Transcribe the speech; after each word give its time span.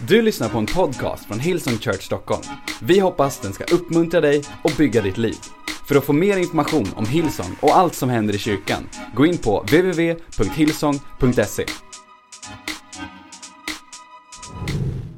Du 0.00 0.22
lyssnar 0.22 0.48
på 0.48 0.58
en 0.58 0.66
podcast 0.66 1.24
från 1.24 1.40
Hillsong 1.40 1.78
Church 1.78 2.02
Stockholm. 2.02 2.42
Vi 2.82 2.98
hoppas 2.98 3.40
den 3.40 3.52
ska 3.52 3.64
uppmuntra 3.64 4.20
dig 4.20 4.42
och 4.64 4.70
bygga 4.78 5.02
ditt 5.02 5.18
liv. 5.18 5.36
För 5.88 5.96
att 5.96 6.04
få 6.04 6.12
mer 6.12 6.36
information 6.36 6.88
om 6.96 7.06
Hillsong 7.06 7.56
och 7.60 7.76
allt 7.76 7.94
som 7.94 8.08
händer 8.08 8.34
i 8.34 8.38
kyrkan, 8.38 8.88
gå 9.14 9.26
in 9.26 9.38
på 9.38 9.60
www.hillsong.se. 9.60 11.66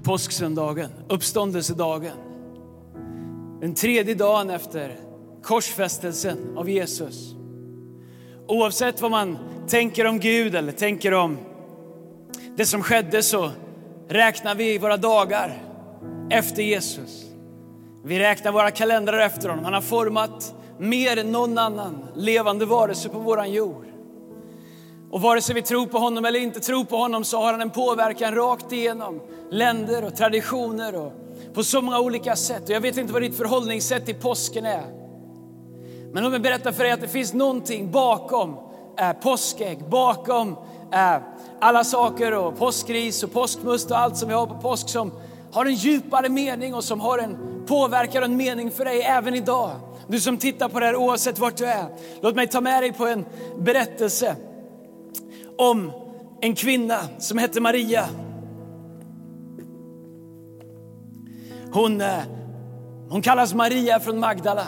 Påsksöndagen, 0.03 0.91
uppståndelsedagen. 1.09 2.17
Den 3.61 3.75
tredje 3.75 4.15
dagen 4.15 4.51
efter 4.51 4.97
korsfästelsen 5.43 6.57
av 6.57 6.71
Jesus. 6.71 7.35
Oavsett 8.49 9.01
vad 9.01 9.11
man 9.11 9.39
tänker 9.69 10.05
om 10.05 10.21
Gud 10.21 10.55
eller 10.55 10.73
tänker 10.73 11.15
om 11.15 11.39
det 12.57 12.67
som 12.67 12.83
skedde 12.83 13.23
så 13.23 13.51
räknar 14.09 14.55
vi 14.55 14.79
våra 14.79 14.97
dagar 14.97 15.63
efter 16.31 16.63
Jesus. 16.63 17.25
Vi 18.05 18.19
räknar 18.19 18.53
våra 18.53 18.71
kalendrar 18.71 19.19
efter 19.19 19.49
honom. 19.49 19.65
Han 19.65 19.75
har 19.75 19.81
format 19.81 20.55
mer 20.79 21.17
än 21.17 21.33
någon 21.33 21.59
annan 21.59 22.09
levande 22.15 22.67
varelse 22.67 23.09
på 23.09 23.19
våran 23.19 23.53
jord. 23.53 23.85
Och 25.11 25.21
vare 25.21 25.41
sig 25.41 25.55
vi 25.55 25.63
tror 25.63 25.87
på 25.87 25.99
honom 25.99 26.25
eller 26.25 26.41
inte 26.41 26.61
tror 26.61 26.85
på 26.85 26.97
honom 26.97 27.25
så 27.25 27.39
har 27.39 27.53
han 27.53 27.61
en 27.61 27.71
påverkan 27.71 28.35
rakt 28.35 28.73
igenom 28.73 29.21
länder 29.51 30.05
och 30.05 30.17
traditioner 30.17 30.95
och 30.95 31.13
på 31.55 31.65
så 31.65 31.83
många 31.83 32.01
olika 32.01 32.37
sätt. 32.37 32.63
Och 32.63 32.71
jag 32.71 32.81
vet 32.81 32.97
inte 32.97 33.13
vad 33.13 33.23
ditt 33.23 33.37
förhållningssätt 33.37 34.07
till 34.07 34.15
påsken 34.15 34.67
är. 34.67 34.85
Men 36.13 36.23
låt 36.23 36.33
mig 36.33 36.41
berätta 36.41 36.73
för 36.73 36.85
dig 36.85 36.93
att 36.93 37.01
det 37.01 37.09
finns 37.09 37.35
någonting 37.35 37.91
bakom 37.91 38.57
påskägg, 39.23 39.89
bakom 39.89 40.57
Äh, 40.93 41.17
alla 41.61 41.85
saker 41.85 42.35
och 42.35 42.59
påskris 42.59 43.23
och 43.23 43.33
påskmust 43.33 43.91
och 43.91 43.99
allt 43.99 44.17
som 44.17 44.29
vi 44.29 44.35
har 44.35 44.47
på 44.47 44.55
påsk 44.55 44.89
som 44.89 45.13
har 45.53 45.67
en 45.67 45.75
djupare 45.75 46.29
mening 46.29 46.75
och 46.75 46.85
som 46.85 47.01
har 47.01 47.19
en 47.19 47.39
påverkan 47.67 48.23
och 48.23 48.29
en 48.29 48.37
mening 48.37 48.71
för 48.71 48.85
dig 48.85 49.03
även 49.03 49.35
idag. 49.35 49.71
Du 50.07 50.21
som 50.21 50.39
tittar 50.39 50.69
på 50.69 50.81
det 50.81 50.87
här 50.87 50.97
oavsett 50.97 51.39
vart 51.39 51.57
du 51.57 51.67
är. 51.67 51.87
Låt 52.21 52.37
mig 52.37 52.47
ta 52.47 52.61
med 52.61 52.83
dig 52.83 52.93
på 52.93 53.07
en 53.07 53.25
berättelse 53.59 54.37
om 55.59 55.93
en 56.41 56.55
kvinna 56.55 56.99
som 57.19 57.39
hette 57.39 57.61
Maria. 57.61 58.09
Hon, 61.73 62.01
äh, 62.01 62.19
hon 63.09 63.23
kallas 63.23 63.55
Maria 63.55 64.01
från 64.01 64.21
Magdala. 64.21 64.67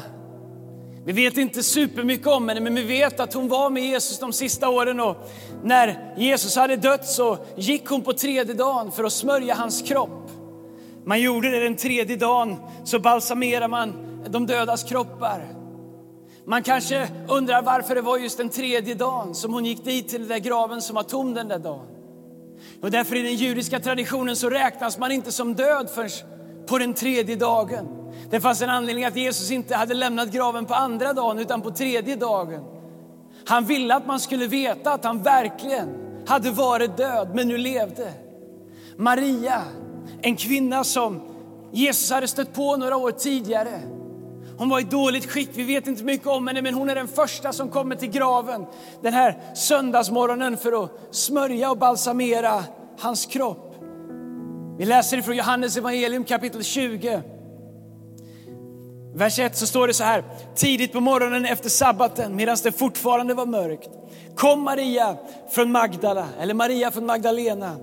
Vi 1.05 1.13
vet 1.13 1.37
inte 1.37 1.63
supermycket 1.63 2.27
om 2.27 2.49
henne, 2.49 2.61
men 2.61 2.75
vi 2.75 2.83
vet 2.83 3.21
att 3.21 3.35
hon 3.35 3.49
var 3.49 3.71
med 3.71 3.83
Jesus 3.83 4.19
de 4.19 4.33
sista 4.33 4.69
åren. 4.69 5.01
Och 5.01 5.17
när 5.63 6.15
Jesus 6.17 6.57
hade 6.57 6.77
dött 6.77 7.07
så 7.07 7.39
gick 7.57 7.89
hon 7.89 8.03
på 8.03 8.13
tredje 8.13 8.55
dagen 8.55 8.93
för 8.93 9.05
att 9.05 9.13
smörja 9.13 9.55
hans 9.55 9.83
kropp. 9.83 10.31
Man 11.05 11.21
gjorde 11.21 11.51
det 11.51 11.61
den 11.61 11.77
tredje 11.77 12.17
dagen, 12.17 12.57
så 12.85 12.99
balsamerar 12.99 13.69
man 13.69 13.95
de 14.29 14.47
dödas 14.47 14.85
kroppar. 14.85 15.61
Man 16.47 16.63
kanske 16.63 17.09
undrar 17.29 17.63
varför 17.63 17.95
det 17.95 18.01
var 18.01 18.19
just 18.19 18.39
den 18.39 18.49
tredje 18.49 18.95
dagen 18.95 19.35
som 19.35 19.55
hon 19.55 19.65
gick 19.65 19.85
dit 19.85 20.09
till 20.09 20.21
den 20.21 20.29
där 20.29 20.39
graven 20.39 20.83
som 20.83 20.97
var 20.97 21.03
tom 21.03 21.35
den 21.35 21.49
där 21.49 21.59
dagen. 21.59 21.87
Och 22.83 22.91
därför 22.91 23.17
i 23.17 23.23
den 23.23 23.35
judiska 23.35 23.81
traditionen 23.81 24.37
så 24.37 24.51
räknas 24.51 24.99
man 24.99 25.13
inte 25.13 25.33
som 25.33 25.55
död 25.55 25.91
förrän 25.95 26.11
på 26.71 26.79
den 26.79 26.95
tredje 26.95 27.37
dagen. 27.37 27.89
Det 28.31 28.41
fanns 28.41 28.63
en 28.63 28.71
anledning 28.71 29.05
att 29.05 29.17
Jesus 29.17 29.51
inte 29.51 29.77
hade 29.77 29.95
lämnat 29.95 30.33
graven 30.33 30.67
på 30.67 30.75
andra 30.75 31.13
dagen 31.13 31.39
utan 31.39 31.63
på 31.63 31.71
tredje 31.71 32.17
dagen. 32.17 32.65
Han 33.47 33.65
ville 33.65 33.95
att 33.95 34.07
man 34.07 34.21
skulle 34.21 34.47
veta 34.47 34.93
att 34.93 35.05
han 35.05 35.23
verkligen 35.23 35.89
hade 36.27 36.51
varit 36.51 36.97
död 36.97 37.31
men 37.35 37.49
nu 37.49 37.59
levde. 37.59 38.13
Maria, 38.97 39.63
en 40.23 40.37
kvinna 40.37 40.85
som 40.85 41.21
Jesus 41.73 42.11
hade 42.11 42.29
stött 42.29 42.55
på 42.55 42.77
några 42.77 42.97
år 42.97 43.11
tidigare. 43.11 43.81
Hon 44.59 44.69
var 44.69 44.81
i 44.81 44.83
dåligt 44.83 45.31
skick, 45.31 45.51
vi 45.53 45.63
vet 45.63 45.87
inte 45.87 46.05
mycket 46.05 46.27
om 46.27 46.47
henne, 46.47 46.63
men 46.63 46.75
hon 46.75 46.91
är 46.91 46.95
den 46.95 47.09
första 47.09 47.53
som 47.53 47.69
kommer 47.69 47.97
till 47.97 48.11
graven 48.11 48.67
den 49.03 49.15
här 49.15 49.55
söndagsmorgonen 49.55 50.57
för 50.57 50.85
att 50.85 50.91
smörja 51.11 51.71
och 51.71 51.79
balsamera 51.79 52.65
hans 52.99 53.27
kropp. 53.27 53.70
Vi 54.81 54.87
läser 54.87 55.19
ifrån 55.19 55.37
Johannes 55.37 55.77
evangelium 55.77 56.25
kapitel 56.25 56.65
20. 56.65 57.23
Vers 59.15 59.39
1 59.39 59.57
så 59.57 59.67
står 59.67 59.87
det 59.87 59.95
så 59.95 60.05
här. 60.05 60.25
Tidigt 60.55 60.93
på 60.93 61.01
morgonen 61.01 61.45
efter 61.45 61.69
sabbaten, 61.69 62.37
medan 62.37 62.57
det 62.63 62.73
fortfarande 62.73 63.35
var 63.35 63.47
mörkt, 63.47 63.91
kom 64.37 64.63
Maria 64.63 65.17
från 65.51 65.73
Magdala, 65.73 66.29
eller 66.41 66.55
Maria 66.55 66.91
från 66.91 67.07
Magdalena, 67.07 67.77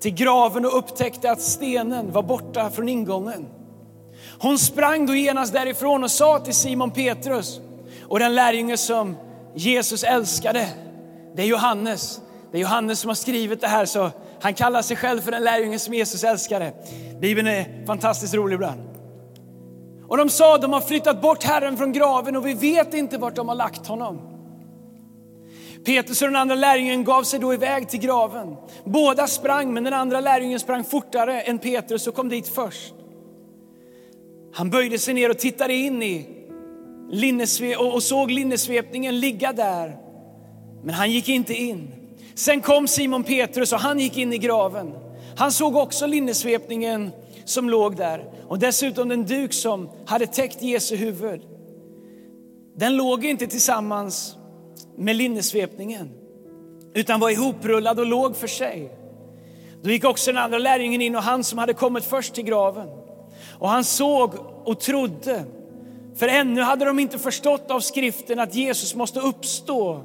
till 0.00 0.14
graven 0.14 0.64
och 0.64 0.78
upptäckte 0.78 1.30
att 1.30 1.40
stenen 1.40 2.12
var 2.12 2.22
borta 2.22 2.70
från 2.70 2.88
ingången. 2.88 3.46
Hon 4.38 4.58
sprang 4.58 5.06
då 5.06 5.14
genast 5.14 5.52
därifrån 5.52 6.04
och 6.04 6.10
sa 6.10 6.38
till 6.38 6.54
Simon 6.54 6.90
Petrus 6.90 7.60
och 8.02 8.18
den 8.18 8.34
lärjunge 8.34 8.76
som 8.76 9.16
Jesus 9.54 10.04
älskade, 10.04 10.68
det 11.36 11.42
är 11.42 11.46
Johannes. 11.46 12.20
Det 12.52 12.58
är 12.58 12.62
Johannes 12.62 13.00
som 13.00 13.08
har 13.08 13.14
skrivit 13.14 13.60
det 13.60 13.68
här, 13.68 13.84
så 13.84 14.10
han 14.40 14.54
kallar 14.54 14.82
sig 14.82 14.96
själv 14.96 15.20
för 15.20 15.30
den 15.30 15.44
lärjunge 15.44 15.78
som 15.78 15.94
Jesus 15.94 16.24
älskade. 16.24 16.72
Bibeln 17.20 17.48
är 17.48 17.86
fantastiskt 17.86 18.34
rolig 18.34 18.54
ibland. 18.54 18.80
Och 20.08 20.16
de 20.16 20.28
sa, 20.28 20.58
de 20.58 20.72
har 20.72 20.80
flyttat 20.80 21.22
bort 21.22 21.44
Herren 21.44 21.76
från 21.76 21.92
graven 21.92 22.36
och 22.36 22.46
vi 22.46 22.54
vet 22.54 22.94
inte 22.94 23.18
vart 23.18 23.34
de 23.34 23.48
har 23.48 23.54
lagt 23.54 23.86
honom. 23.86 24.20
Petrus 25.84 26.22
och 26.22 26.28
den 26.28 26.36
andra 26.36 26.54
lärjungen 26.54 27.04
gav 27.04 27.22
sig 27.22 27.40
då 27.40 27.54
iväg 27.54 27.88
till 27.88 28.00
graven. 28.00 28.56
Båda 28.84 29.26
sprang, 29.26 29.74
men 29.74 29.84
den 29.84 29.92
andra 29.92 30.20
lärjungen 30.20 30.60
sprang 30.60 30.84
fortare 30.84 31.40
än 31.40 31.58
Petrus 31.58 32.06
och 32.06 32.14
kom 32.14 32.28
dit 32.28 32.48
först. 32.48 32.94
Han 34.52 34.70
böjde 34.70 34.98
sig 34.98 35.14
ner 35.14 35.30
och 35.30 35.38
tittade 35.38 35.74
in 35.74 36.02
i 36.02 36.26
linnesve 37.10 37.76
och 37.76 38.02
såg 38.02 38.30
linnesvepningen 38.30 39.20
ligga 39.20 39.52
där. 39.52 39.96
Men 40.84 40.94
han 40.94 41.10
gick 41.10 41.28
inte 41.28 41.54
in. 41.54 42.07
Sen 42.38 42.60
kom 42.60 42.88
Simon 42.88 43.24
Petrus 43.24 43.72
och 43.72 43.78
han 43.78 44.00
gick 44.00 44.16
in 44.16 44.32
i 44.32 44.38
graven. 44.38 44.94
Han 45.36 45.52
såg 45.52 45.76
också 45.76 46.06
linnesvepningen 46.06 47.10
som 47.44 47.70
låg 47.70 47.96
där 47.96 48.30
och 48.48 48.58
dessutom 48.58 49.08
den 49.08 49.26
duk 49.26 49.52
som 49.52 49.90
hade 50.06 50.26
täckt 50.26 50.62
Jesu 50.62 50.96
huvud. 50.96 51.40
Den 52.76 52.96
låg 52.96 53.24
inte 53.24 53.46
tillsammans 53.46 54.36
med 54.96 55.16
linnesvepningen 55.16 56.10
utan 56.94 57.20
var 57.20 57.30
ihoprullad 57.30 57.98
och 57.98 58.06
låg 58.06 58.36
för 58.36 58.46
sig. 58.46 58.92
Då 59.82 59.90
gick 59.90 60.04
också 60.04 60.32
den 60.32 60.42
andra 60.42 60.58
lärjungen 60.58 61.02
in 61.02 61.16
och 61.16 61.22
han 61.22 61.44
som 61.44 61.58
hade 61.58 61.74
kommit 61.74 62.04
först 62.04 62.34
till 62.34 62.44
graven. 62.44 62.88
Och 63.58 63.68
han 63.68 63.84
såg 63.84 64.34
och 64.64 64.80
trodde, 64.80 65.44
för 66.16 66.28
ännu 66.28 66.60
hade 66.60 66.84
de 66.84 66.98
inte 66.98 67.18
förstått 67.18 67.70
av 67.70 67.80
skriften 67.80 68.38
att 68.38 68.54
Jesus 68.54 68.94
måste 68.94 69.20
uppstå 69.20 70.02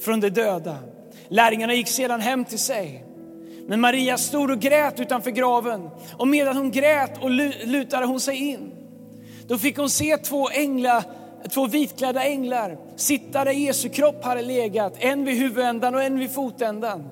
från 0.00 0.20
de 0.20 0.30
döda. 0.30 0.76
Lärjungarna 1.28 1.74
gick 1.74 1.88
sedan 1.88 2.20
hem 2.20 2.44
till 2.44 2.58
sig. 2.58 3.04
Men 3.66 3.80
Maria 3.80 4.18
stod 4.18 4.50
och 4.50 4.60
grät 4.60 5.00
utanför 5.00 5.30
graven 5.30 5.90
och 6.16 6.28
medan 6.28 6.56
hon 6.56 6.70
grät 6.70 7.22
och 7.22 7.30
lutade 7.66 8.06
hon 8.06 8.20
sig 8.20 8.36
in. 8.36 8.72
Då 9.46 9.58
fick 9.58 9.76
hon 9.78 9.90
se 9.90 10.16
två 10.16 10.48
änglar, 10.50 11.02
två 11.50 11.66
vitklädda 11.66 12.24
änglar 12.24 12.78
sitta 12.96 13.44
där 13.44 13.52
Jesu 13.52 13.88
kropp 13.88 14.24
hade 14.24 14.42
legat, 14.42 14.92
en 14.98 15.24
vid 15.24 15.38
huvudändan 15.38 15.94
och 15.94 16.02
en 16.02 16.18
vid 16.18 16.34
fotändan. 16.34 17.08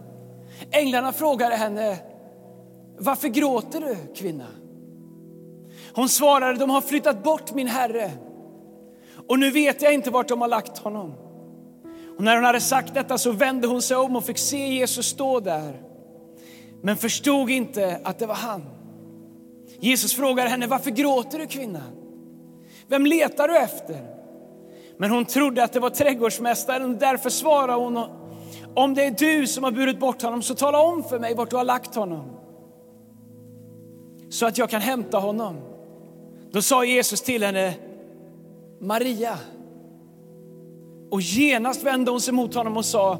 Änglarna 0.70 1.12
frågade 1.12 1.54
henne, 1.54 1.96
varför 2.98 3.28
gråter 3.28 3.80
du 3.80 3.96
kvinna? 4.14 4.46
Hon 5.94 6.08
svarade, 6.08 6.58
de 6.58 6.70
har 6.70 6.80
flyttat 6.80 7.22
bort 7.22 7.54
min 7.54 7.68
herre 7.68 8.10
och 9.28 9.38
nu 9.38 9.50
vet 9.50 9.82
jag 9.82 9.94
inte 9.94 10.10
vart 10.10 10.28
de 10.28 10.40
har 10.40 10.48
lagt 10.48 10.78
honom. 10.78 11.23
Och 12.16 12.24
när 12.24 12.34
hon 12.34 12.44
hade 12.44 12.60
sagt 12.60 12.94
detta 12.94 13.18
så 13.18 13.32
vände 13.32 13.66
hon 13.66 13.82
sig 13.82 13.96
om 13.96 14.16
och 14.16 14.24
fick 14.24 14.38
se 14.38 14.68
Jesus 14.68 15.06
stå 15.06 15.40
där 15.40 15.82
men 16.84 16.96
förstod 16.96 17.50
inte 17.50 18.00
att 18.04 18.18
det 18.18 18.26
var 18.26 18.34
han. 18.34 18.62
Jesus 19.80 20.14
frågar 20.14 20.46
henne, 20.46 20.66
varför 20.66 20.90
gråter 20.90 21.38
du 21.38 21.46
kvinna? 21.46 21.82
Vem 22.88 23.06
letar 23.06 23.48
du 23.48 23.58
efter? 23.58 24.14
Men 24.98 25.10
hon 25.10 25.24
trodde 25.24 25.64
att 25.64 25.72
det 25.72 25.80
var 25.80 25.90
trädgårdsmästaren 25.90 26.90
och 26.90 26.98
därför 26.98 27.30
svarade 27.30 27.72
hon, 27.72 28.04
om 28.74 28.94
det 28.94 29.04
är 29.04 29.10
du 29.10 29.46
som 29.46 29.64
har 29.64 29.70
burit 29.70 30.00
bort 30.00 30.22
honom 30.22 30.42
så 30.42 30.54
tala 30.54 30.80
om 30.80 31.04
för 31.04 31.18
mig 31.18 31.34
vart 31.34 31.50
du 31.50 31.56
har 31.56 31.64
lagt 31.64 31.94
honom. 31.94 32.30
Så 34.30 34.46
att 34.46 34.58
jag 34.58 34.70
kan 34.70 34.80
hämta 34.80 35.18
honom. 35.18 35.56
Då 36.50 36.62
sa 36.62 36.84
Jesus 36.84 37.20
till 37.20 37.44
henne, 37.44 37.74
Maria. 38.80 39.38
Och 41.14 41.20
genast 41.20 41.82
vände 41.82 42.10
hon 42.10 42.20
sig 42.20 42.34
mot 42.34 42.54
honom 42.54 42.76
och 42.76 42.84
sa, 42.84 43.18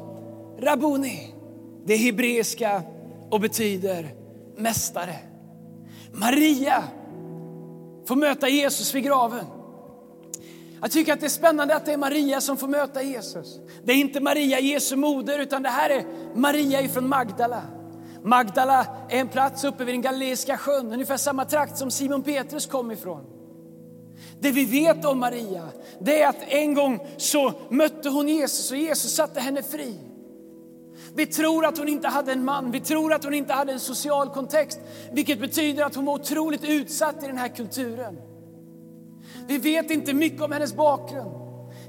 Rabuni, 0.59 1.33
det 1.85 1.95
hebreiska 1.95 2.83
och 3.29 3.41
betyder 3.41 4.13
mästare. 4.57 5.15
Maria 6.11 6.83
får 8.07 8.15
möta 8.15 8.49
Jesus 8.49 8.95
vid 8.95 9.03
graven. 9.03 9.45
Jag 10.81 10.91
tycker 10.91 11.13
att 11.13 11.19
det 11.19 11.25
är 11.25 11.29
spännande 11.29 11.75
att 11.75 11.85
det 11.85 11.93
är 11.93 11.97
Maria 11.97 12.41
som 12.41 12.57
får 12.57 12.67
möta 12.67 13.01
Jesus. 13.01 13.59
Det 13.83 13.91
är 13.91 13.97
inte 13.97 14.19
Maria, 14.19 14.59
Jesu 14.59 14.95
moder, 14.95 15.39
utan 15.39 15.63
det 15.63 15.69
här 15.69 15.89
är 15.89 16.05
Maria 16.35 16.81
ifrån 16.81 17.09
Magdala. 17.09 17.61
Magdala 18.23 18.87
är 19.09 19.19
en 19.19 19.27
plats 19.27 19.63
uppe 19.63 19.83
vid 19.83 19.95
den 19.95 20.01
Galileiska 20.01 20.57
sjön, 20.57 20.93
ungefär 20.93 21.17
samma 21.17 21.45
trakt 21.45 21.77
som 21.77 21.91
Simon 21.91 22.23
Petrus 22.23 22.65
kom 22.65 22.91
ifrån. 22.91 23.34
Det 24.39 24.51
vi 24.51 24.65
vet 24.65 25.05
om 25.05 25.19
Maria, 25.19 25.63
det 25.99 26.21
är 26.21 26.29
att 26.29 26.43
en 26.47 26.73
gång 26.73 27.07
så 27.17 27.53
mötte 27.69 28.09
hon 28.09 28.29
Jesus 28.29 28.71
och 28.71 28.77
Jesus 28.77 29.15
satte 29.15 29.39
henne 29.39 29.63
fri. 29.63 29.99
Vi 31.15 31.25
tror 31.25 31.65
att 31.65 31.77
hon 31.77 31.87
inte 31.87 32.07
hade 32.07 32.31
en 32.31 32.45
man, 32.45 32.71
vi 32.71 32.79
tror 32.79 33.13
att 33.13 33.23
hon 33.23 33.33
inte 33.33 33.53
hade 33.53 33.71
en 33.71 33.79
social 33.79 34.29
kontext, 34.29 34.79
vilket 35.11 35.39
betyder 35.39 35.83
att 35.83 35.95
hon 35.95 36.05
var 36.05 36.13
otroligt 36.13 36.63
utsatt 36.63 37.23
i 37.23 37.27
den 37.27 37.37
här 37.37 37.47
kulturen. 37.47 38.17
Vi 39.47 39.57
vet 39.57 39.91
inte 39.91 40.13
mycket 40.13 40.41
om 40.41 40.51
hennes 40.51 40.75
bakgrund. 40.75 41.31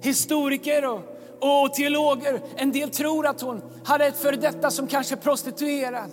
Historiker 0.03 0.85
och, 0.85 1.01
och 1.41 1.75
teologer, 1.75 2.41
en 2.57 2.73
del 2.73 2.91
tror 2.91 3.27
att 3.27 3.41
hon 3.41 3.63
hade 3.85 4.07
ett 4.07 4.17
före 4.17 4.37
detta 4.37 4.71
som 4.71 4.87
kanske 4.87 5.17
prostituerad. 5.17 6.11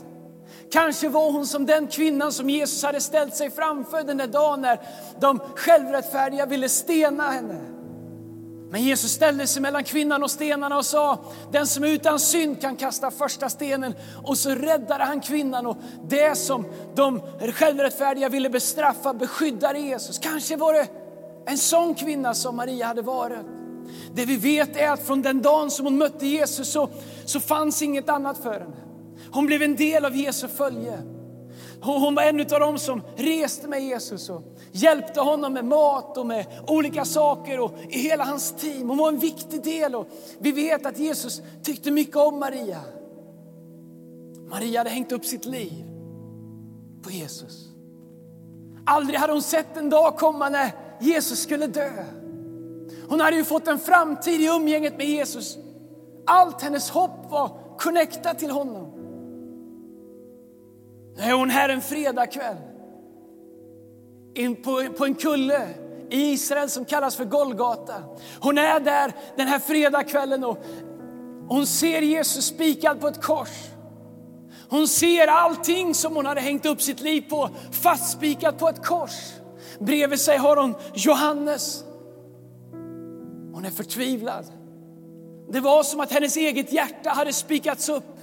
Kanske 0.73 1.09
var 1.09 1.31
hon 1.31 1.47
som 1.47 1.65
den 1.65 1.87
kvinnan 1.87 2.31
som 2.31 2.49
Jesus 2.49 2.83
hade 2.83 3.01
ställt 3.01 3.35
sig 3.35 3.51
framför 3.51 4.03
den 4.03 4.17
där 4.17 4.27
dagen 4.27 4.61
när 4.61 4.79
de 5.19 5.39
självrättfärdiga 5.55 6.45
ville 6.45 6.69
stena 6.69 7.23
henne. 7.31 7.61
Men 8.69 8.83
Jesus 8.83 9.11
ställde 9.11 9.47
sig 9.47 9.61
mellan 9.61 9.83
kvinnan 9.83 10.23
och 10.23 10.31
stenarna 10.31 10.77
och 10.77 10.85
sa, 10.85 11.25
den 11.51 11.67
som 11.67 11.83
är 11.83 11.87
utan 11.87 12.19
synd 12.19 12.61
kan 12.61 12.75
kasta 12.75 13.11
första 13.11 13.49
stenen. 13.49 13.93
Och 14.23 14.37
så 14.37 14.49
räddade 14.49 15.03
han 15.03 15.21
kvinnan 15.21 15.65
och 15.65 15.77
det 16.09 16.37
som 16.37 16.65
de 16.95 17.21
självrättfärdiga 17.53 18.29
ville 18.29 18.49
bestraffa 18.49 19.13
beskyddade 19.13 19.79
Jesus. 19.79 20.19
Kanske 20.19 20.55
var 20.55 20.73
det 20.73 20.87
en 21.45 21.57
sån 21.57 21.95
kvinna 21.95 22.33
som 22.33 22.55
Maria 22.55 22.85
hade 22.85 23.01
varit. 23.01 23.45
Det 24.13 24.25
vi 24.25 24.37
vet 24.37 24.77
är 24.77 24.91
att 24.91 25.07
från 25.07 25.21
den 25.21 25.41
dagen 25.41 25.71
som 25.71 25.85
hon 25.85 25.97
mötte 25.97 26.27
Jesus 26.27 26.71
så, 26.71 26.89
så 27.25 27.39
fanns 27.39 27.81
inget 27.81 28.09
annat 28.09 28.37
för 28.37 28.53
henne. 28.59 28.82
Hon 29.33 29.45
blev 29.45 29.61
en 29.61 29.75
del 29.75 30.05
av 30.05 30.15
Jesu 30.15 30.47
följe. 30.47 31.01
Hon 31.81 32.15
var 32.15 32.23
en 32.23 32.39
av 32.39 32.59
dem 32.59 32.79
som 32.79 33.01
reste 33.15 33.67
med 33.67 33.83
Jesus 33.83 34.29
och 34.29 34.43
hjälpte 34.71 35.21
honom 35.21 35.53
med 35.53 35.65
mat 35.65 36.17
och 36.17 36.25
med 36.25 36.45
olika 36.67 37.05
saker 37.05 37.59
och 37.59 37.73
i 37.89 37.99
hela 37.99 38.23
hans 38.23 38.51
team. 38.51 38.89
Hon 38.89 38.97
var 38.97 39.09
en 39.09 39.19
viktig 39.19 39.63
del 39.63 39.95
och 39.95 40.07
vi 40.39 40.51
vet 40.51 40.85
att 40.85 40.99
Jesus 40.99 41.41
tyckte 41.63 41.91
mycket 41.91 42.15
om 42.15 42.39
Maria. 42.39 42.79
Maria 44.49 44.79
hade 44.79 44.89
hängt 44.89 45.11
upp 45.11 45.25
sitt 45.25 45.45
liv 45.45 45.85
på 47.03 47.09
Jesus. 47.09 47.69
Aldrig 48.85 49.19
hade 49.19 49.33
hon 49.33 49.41
sett 49.41 49.77
en 49.77 49.89
dag 49.89 50.17
komma 50.17 50.49
när 50.49 50.71
Jesus 50.99 51.39
skulle 51.39 51.67
dö. 51.67 52.05
Hon 53.09 53.19
hade 53.19 53.35
ju 53.35 53.43
fått 53.43 53.67
en 53.67 53.79
framtid 53.79 54.41
i 54.41 54.45
umgänget 54.45 54.97
med 54.97 55.07
Jesus. 55.07 55.57
Allt 56.25 56.61
hennes 56.61 56.89
hopp 56.89 57.31
var 57.31 57.77
connectat 57.77 58.39
till 58.39 58.51
honom. 58.51 59.02
Nu 61.15 61.23
är 61.23 61.33
hon 61.33 61.49
här 61.49 61.69
en 61.69 61.81
fredagkväll 61.81 62.57
in 64.35 64.55
på, 64.55 64.83
på 64.97 65.05
en 65.05 65.15
kulle 65.15 65.67
i 66.09 66.31
Israel 66.31 66.69
som 66.69 66.85
kallas 66.85 67.15
för 67.15 67.25
Golgata. 67.25 67.93
Hon 68.39 68.57
är 68.57 68.79
där 68.79 69.13
den 69.35 69.47
här 69.47 69.59
fredagskvällen 69.59 70.43
och 70.43 70.57
hon 71.47 71.65
ser 71.65 72.01
Jesus 72.01 72.45
spikad 72.45 73.01
på 73.01 73.07
ett 73.07 73.21
kors. 73.21 73.49
Hon 74.69 74.87
ser 74.87 75.27
allting 75.27 75.93
som 75.93 76.15
hon 76.15 76.25
hade 76.25 76.41
hängt 76.41 76.65
upp 76.65 76.81
sitt 76.81 77.01
liv 77.01 77.21
på 77.29 77.49
fastspikat 77.71 78.59
på 78.59 78.69
ett 78.69 78.85
kors. 78.85 79.33
Bredvid 79.79 80.19
sig 80.19 80.37
har 80.37 80.57
hon 80.57 80.75
Johannes. 80.93 81.83
Hon 83.53 83.65
är 83.65 83.69
förtvivlad. 83.69 84.45
Det 85.49 85.59
var 85.59 85.83
som 85.83 85.99
att 85.99 86.11
hennes 86.11 86.37
eget 86.37 86.71
hjärta 86.71 87.09
hade 87.09 87.33
spikats 87.33 87.89
upp 87.89 88.17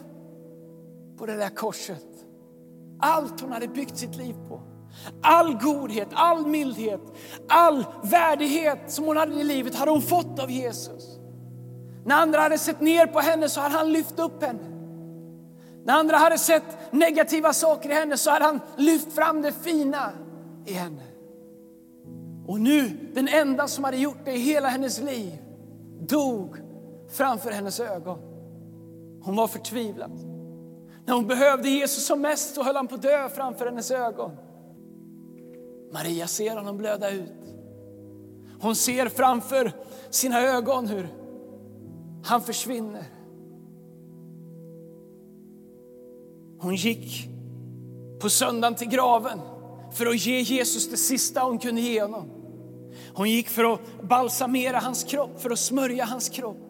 på 1.19 1.27
det 1.27 1.37
där 1.37 1.49
korset. 1.49 2.10
Allt 3.01 3.41
hon 3.41 3.53
hade 3.53 3.69
byggt 3.69 3.97
sitt 3.97 4.17
liv 4.17 4.35
på. 4.49 4.61
All 5.23 5.55
godhet, 5.55 6.09
all 6.13 6.47
mildhet, 6.47 7.01
all 7.49 7.85
värdighet 8.03 8.79
som 8.87 9.05
hon 9.05 9.17
hade 9.17 9.41
i 9.41 9.45
livet 9.45 9.75
hade 9.75 9.91
hon 9.91 10.03
fått 10.03 10.39
av 10.39 10.51
Jesus. 10.51 11.19
När 12.05 12.17
andra 12.17 12.41
hade 12.41 12.59
sett 12.59 12.81
ner 12.81 13.07
på 13.07 13.21
henne 13.21 13.49
så 13.49 13.61
hade 13.61 13.75
han 13.75 13.93
lyft 13.93 14.19
upp 14.19 14.43
henne. 14.43 14.63
När 15.85 15.95
andra 15.95 16.17
hade 16.17 16.39
sett 16.39 16.93
negativa 16.93 17.53
saker 17.53 17.91
i 17.91 17.95
henne 17.95 18.17
så 18.17 18.31
hade 18.31 18.45
han 18.45 18.61
lyft 18.77 19.13
fram 19.13 19.43
det 19.43 19.53
fina 19.53 20.13
i 20.67 20.73
henne. 20.73 21.03
Och 22.47 22.61
nu, 22.61 23.11
den 23.15 23.29
enda 23.29 23.69
som 23.69 23.85
hade 23.85 23.97
gjort 23.97 24.25
det 24.25 24.33
i 24.33 24.39
hela 24.39 24.69
hennes 24.69 25.01
liv, 25.01 25.39
dog 26.01 26.57
framför 27.11 27.51
hennes 27.51 27.81
ögon. 27.81 28.19
Hon 29.23 29.37
var 29.37 29.47
förtvivlad. 29.47 30.30
När 31.07 31.15
hon 31.15 31.27
behövde 31.27 31.69
Jesus 31.69 32.07
som 32.07 32.21
mest 32.21 32.55
så 32.55 32.63
höll 32.63 32.77
han 32.77 32.89
på 32.89 32.95
att 32.95 33.03
dö 33.03 33.29
framför 33.29 33.67
hennes 33.67 33.91
ögon. 33.91 34.31
Maria 35.93 36.27
ser 36.27 36.57
honom 36.57 36.77
blöda 36.77 37.11
ut. 37.11 37.33
Hon 38.61 38.77
ser 38.77 39.09
framför 39.09 39.73
sina 40.11 40.41
ögon 40.41 40.87
hur 40.87 41.09
han 42.25 42.43
försvinner. 42.43 43.05
Hon 46.61 46.75
gick 46.75 47.29
på 48.21 48.31
söndagen 48.31 48.75
till 48.75 48.89
graven 48.89 49.41
för 49.93 50.07
att 50.07 50.27
ge 50.27 50.41
Jesus 50.41 50.91
det 50.91 50.97
sista 50.97 51.41
hon 51.41 51.59
kunde 51.59 51.81
ge 51.81 52.03
honom. 52.03 52.31
Hon 53.15 53.31
gick 53.31 53.49
för 53.49 53.75
att 53.75 53.81
balsamera 54.03 54.79
hans 54.79 55.05
kropp, 55.05 55.41
för 55.41 55.51
att 55.51 55.59
smörja 55.59 56.05
hans 56.05 56.29
kropp. 56.29 56.70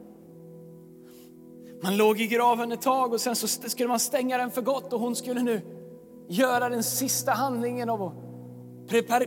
Man 1.82 1.97
låg 1.97 2.21
i 2.21 2.27
graven 2.27 2.73
ett 2.73 2.82
tag 2.82 3.12
och 3.12 3.21
sen 3.21 3.37
så 3.37 3.47
skulle 3.49 3.88
man 3.88 4.00
stänga 4.00 4.38
den 4.38 4.50
för 4.50 4.62
gott 4.62 4.93
och 4.93 5.00
hon 5.00 5.17
skulle 5.17 5.43
nu 5.43 5.62
göra 6.29 6.69
den 6.69 6.82
sista 6.82 7.32
handlingen 7.32 7.91
av 7.91 8.03
att 8.03 8.12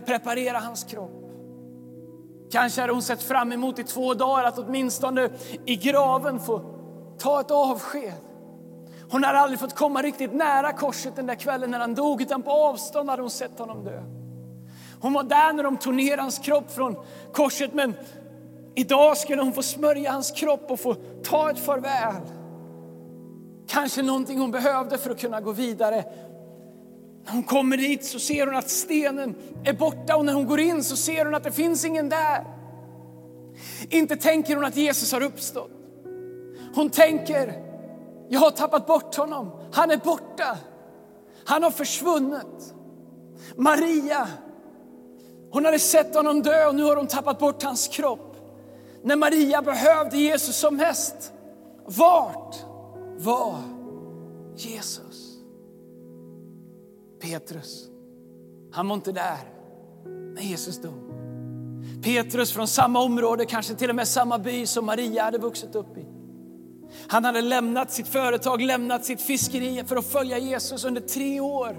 preparera 0.06 0.60
hans 0.60 0.84
kropp. 0.84 1.24
Kanske 2.52 2.82
hade 2.82 2.94
hon 2.94 3.02
sett 3.02 3.24
fram 3.24 3.52
emot 3.52 3.80
i 3.80 3.84
två 3.84 4.14
dagar 4.14 4.44
att 4.44 4.60
åtminstone 4.60 5.30
i 5.66 5.76
graven 5.76 6.40
få 6.40 6.62
ta 7.18 7.40
ett 7.40 7.52
avsked. 7.52 8.14
Hon 9.10 9.24
hade 9.24 9.40
aldrig 9.40 9.60
fått 9.60 9.76
komma 9.76 10.02
riktigt 10.02 10.34
nära 10.34 10.74
korset 10.74 11.16
den 11.16 11.28
där 11.28 11.36
kvällen 11.36 11.72
när 11.72 11.80
han 11.80 11.96
dog, 11.96 12.22
utan 12.22 12.42
på 12.42 12.52
avstånd 12.52 13.10
hade 13.10 13.22
hon 13.22 13.32
sett 13.32 13.60
honom 13.60 13.84
dö. 13.84 14.04
Hon 15.02 15.14
var 15.14 15.24
där 15.24 15.54
när 15.54 15.64
de 15.64 15.78
tog 15.78 15.94
ner 15.94 16.18
hans 16.18 16.40
kropp 16.40 16.72
från 16.72 16.96
korset, 17.34 17.74
men 17.74 17.94
idag 18.76 19.18
skulle 19.18 19.42
hon 19.42 19.54
få 19.54 19.62
smörja 19.62 20.12
hans 20.12 20.32
kropp 20.32 20.72
och 20.72 20.80
få 20.80 20.96
ta 21.24 21.52
ett 21.52 21.60
farväl. 21.60 22.43
Kanske 23.68 24.02
någonting 24.02 24.40
hon 24.40 24.52
behövde 24.52 24.98
för 24.98 25.10
att 25.10 25.20
kunna 25.20 25.42
gå 25.42 25.52
vidare. 25.52 26.06
När 27.26 27.32
hon 27.32 27.44
kommer 27.44 27.78
dit 27.78 28.06
så 28.06 28.20
ser 28.20 28.46
hon 28.46 28.56
att 28.56 28.70
stenen 28.70 29.36
är 29.64 29.74
borta 29.74 30.16
och 30.16 30.26
när 30.26 30.34
hon 30.34 30.48
går 30.48 30.60
in 30.60 30.84
så 30.84 30.96
ser 30.96 31.26
hon 31.26 31.36
att 31.36 31.44
det 31.44 31.52
finns 31.52 31.86
ingen 31.86 32.10
där. 32.10 32.46
Inte 33.90 34.16
tänker 34.16 34.56
hon 34.56 34.66
att 34.66 34.76
Jesus 34.76 35.12
har 35.12 35.24
uppstått. 35.24 35.72
Hon 36.76 36.90
tänker, 36.90 37.64
jag 38.30 38.40
har 38.40 38.52
tappat 38.52 38.88
bort 38.88 39.16
honom. 39.16 39.52
Han 39.74 39.92
är 39.92 39.98
borta. 39.98 40.58
Han 41.46 41.64
har 41.64 41.72
försvunnit. 41.72 42.74
Maria, 43.56 44.28
hon 45.52 45.66
hade 45.66 45.80
sett 45.80 46.16
honom 46.16 46.42
dö 46.42 46.68
och 46.68 46.76
nu 46.76 46.84
har 46.84 46.96
hon 46.96 47.08
tappat 47.08 47.40
bort 47.40 47.64
hans 47.64 47.88
kropp. 47.88 48.36
När 49.04 49.16
Maria 49.16 49.62
behövde 49.62 50.18
Jesus 50.18 50.56
som 50.56 50.76
mest, 50.76 51.34
vart 51.86 52.56
var 53.18 53.60
Jesus? 54.56 55.38
Petrus, 57.22 57.88
han 58.72 58.88
var 58.88 58.96
inte 58.96 59.12
där 59.12 59.38
när 60.36 60.42
Jesus 60.42 60.82
dog. 60.82 61.14
Petrus 62.04 62.52
från 62.52 62.68
samma 62.68 63.00
område, 63.00 63.46
kanske 63.46 63.76
till 63.76 63.90
och 63.90 63.96
med 63.96 64.08
samma 64.08 64.40
by 64.40 64.66
som 64.66 64.86
Maria 64.86 65.24
hade 65.24 65.38
vuxit 65.38 65.76
upp 65.76 65.98
i. 65.98 66.06
Han 67.08 67.26
hade 67.26 67.42
lämnat 67.42 67.92
sitt 67.92 68.08
företag, 68.08 68.62
lämnat 68.62 69.06
sitt 69.06 69.22
fiskeri 69.22 69.84
för 69.88 69.96
att 69.96 70.06
följa 70.06 70.38
Jesus 70.38 70.86
under 70.86 71.02
tre 71.02 71.40
år. 71.40 71.78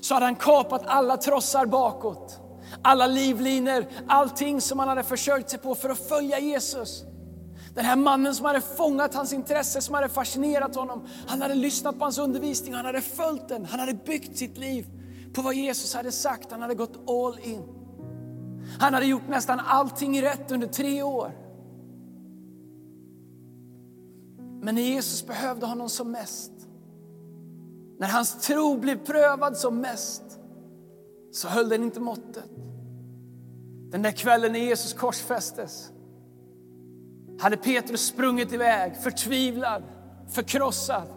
Så 0.00 0.14
hade 0.14 0.26
han 0.26 0.36
kapat 0.36 0.82
alla 0.86 1.16
trossar 1.16 1.66
bakåt, 1.66 2.40
alla 2.82 3.06
livlinor, 3.06 3.86
allting 4.08 4.60
som 4.60 4.78
han 4.78 4.88
hade 4.88 5.02
försörjt 5.02 5.50
sig 5.50 5.58
på 5.58 5.74
för 5.74 5.88
att 5.88 6.08
följa 6.08 6.38
Jesus. 6.38 7.04
Den 7.74 7.84
här 7.84 7.96
mannen 7.96 8.34
som 8.34 8.46
hade 8.46 8.60
fångat 8.60 9.14
hans 9.14 9.32
intresse, 9.32 9.80
som 9.80 9.94
hade 9.94 10.08
fascinerat 10.08 10.76
honom. 10.76 11.06
Han 11.26 11.42
hade 11.42 11.54
lyssnat 11.54 11.98
på 11.98 12.04
hans 12.04 12.18
undervisning 12.18 12.74
han 12.74 12.84
hade 12.84 13.00
följt 13.00 13.48
den. 13.48 13.64
Han 13.64 13.80
hade 13.80 13.94
byggt 13.94 14.36
sitt 14.38 14.58
liv 14.58 14.86
på 15.32 15.42
vad 15.42 15.54
Jesus 15.54 15.94
hade 15.94 16.12
sagt. 16.12 16.50
Han 16.50 16.62
hade 16.62 16.74
gått 16.74 17.08
all 17.08 17.38
in. 17.38 17.62
Han 18.78 18.94
hade 18.94 19.06
gjort 19.06 19.28
nästan 19.28 19.60
allting 19.60 20.22
rätt 20.22 20.52
under 20.52 20.66
tre 20.66 21.02
år. 21.02 21.32
Men 24.60 24.74
när 24.74 24.82
Jesus 24.82 25.26
behövde 25.26 25.66
honom 25.66 25.88
som 25.88 26.10
mest, 26.10 26.52
när 27.98 28.08
hans 28.08 28.46
tro 28.46 28.76
blev 28.76 28.96
prövad 29.04 29.56
som 29.56 29.80
mest, 29.80 30.22
så 31.32 31.48
höll 31.48 31.68
den 31.68 31.82
inte 31.82 32.00
måttet. 32.00 32.50
Den 33.90 34.02
där 34.02 34.10
kvällen 34.10 34.52
när 34.52 34.60
Jesus 34.60 34.92
korsfästes 34.92 35.90
hade 37.40 37.56
Petrus 37.56 38.06
sprungit 38.06 38.52
iväg, 38.52 38.92
förtvivlad, 39.02 39.82
förkrossad. 40.30 41.08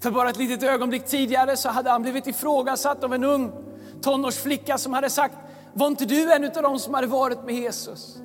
För 0.00 0.10
bara 0.10 0.30
ett 0.30 0.38
litet 0.38 0.62
ögonblick 0.62 1.06
tidigare 1.06 1.56
så 1.56 1.68
hade 1.68 1.90
han 1.90 2.02
blivit 2.02 2.26
ifrågasatt 2.26 3.04
av 3.04 3.14
en 3.14 3.24
ung 3.24 3.52
tonårsflicka 4.02 4.78
som 4.78 4.92
hade 4.92 5.10
sagt, 5.10 5.34
var 5.72 5.86
inte 5.86 6.04
du 6.04 6.32
en 6.32 6.44
av 6.44 6.62
dem 6.62 6.78
som 6.78 6.94
hade 6.94 7.06
varit 7.06 7.44
med 7.44 7.54
Jesus? 7.54 8.16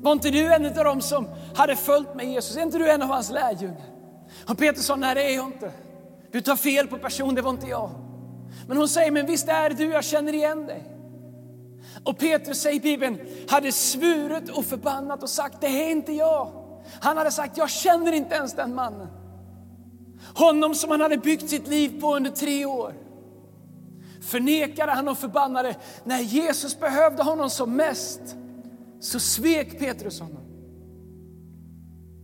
Var 0.00 0.12
inte 0.12 0.30
du 0.30 0.52
en 0.52 0.66
av 0.66 0.84
dem 0.84 1.00
som 1.00 1.28
hade 1.54 1.76
följt 1.76 2.14
med 2.14 2.26
Jesus? 2.26 2.56
Är 2.56 2.62
inte 2.62 2.78
du 2.78 2.90
en 2.90 3.02
av 3.02 3.08
hans 3.08 3.30
lärjungar? 3.30 3.86
Och 4.48 4.58
Petrus 4.58 4.86
sa, 4.86 4.96
nej 4.96 5.14
det 5.14 5.22
är 5.32 5.36
jag 5.36 5.46
inte. 5.46 5.72
Du 6.32 6.40
tar 6.40 6.56
fel 6.56 6.86
på 6.86 6.98
person, 6.98 7.34
det 7.34 7.42
var 7.42 7.50
inte 7.50 7.66
jag. 7.66 7.90
Men 8.68 8.76
hon 8.76 8.88
säger, 8.88 9.10
men 9.10 9.26
visst 9.26 9.48
är 9.48 9.70
det 9.70 9.76
du, 9.76 9.90
jag 9.90 10.04
känner 10.04 10.32
igen 10.32 10.66
dig. 10.66 10.93
Och 12.04 12.18
Petrus 12.18 12.60
säger 12.60 12.76
i 12.76 12.80
Bibeln, 12.80 13.18
hade 13.48 13.72
svurit 13.72 14.50
och 14.50 14.64
förbannat 14.64 15.22
och 15.22 15.30
sagt, 15.30 15.60
det 15.60 15.66
är 15.66 15.90
inte 15.90 16.12
jag. 16.12 16.52
Han 17.00 17.16
hade 17.16 17.30
sagt, 17.30 17.56
jag 17.56 17.70
känner 17.70 18.12
inte 18.12 18.34
ens 18.34 18.52
den 18.52 18.74
mannen. 18.74 19.08
Honom 20.34 20.74
som 20.74 20.90
han 20.90 21.00
hade 21.00 21.16
byggt 21.16 21.48
sitt 21.48 21.68
liv 21.68 22.00
på 22.00 22.16
under 22.16 22.30
tre 22.30 22.64
år. 22.64 22.94
Förnekade 24.22 24.92
han 24.92 25.08
och 25.08 25.18
förbannade. 25.18 25.76
När 26.04 26.20
Jesus 26.20 26.80
behövde 26.80 27.22
honom 27.22 27.50
som 27.50 27.76
mest 27.76 28.20
så 29.00 29.20
svek 29.20 29.78
Petrus 29.78 30.20
honom. 30.20 30.42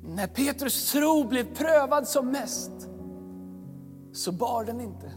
När 0.02 0.26
Petrus 0.26 0.92
tro 0.92 1.24
blev 1.24 1.54
prövad 1.54 2.08
som 2.08 2.30
mest 2.30 2.70
så 4.12 4.32
bar 4.32 4.64
den 4.64 4.80
inte. 4.80 5.12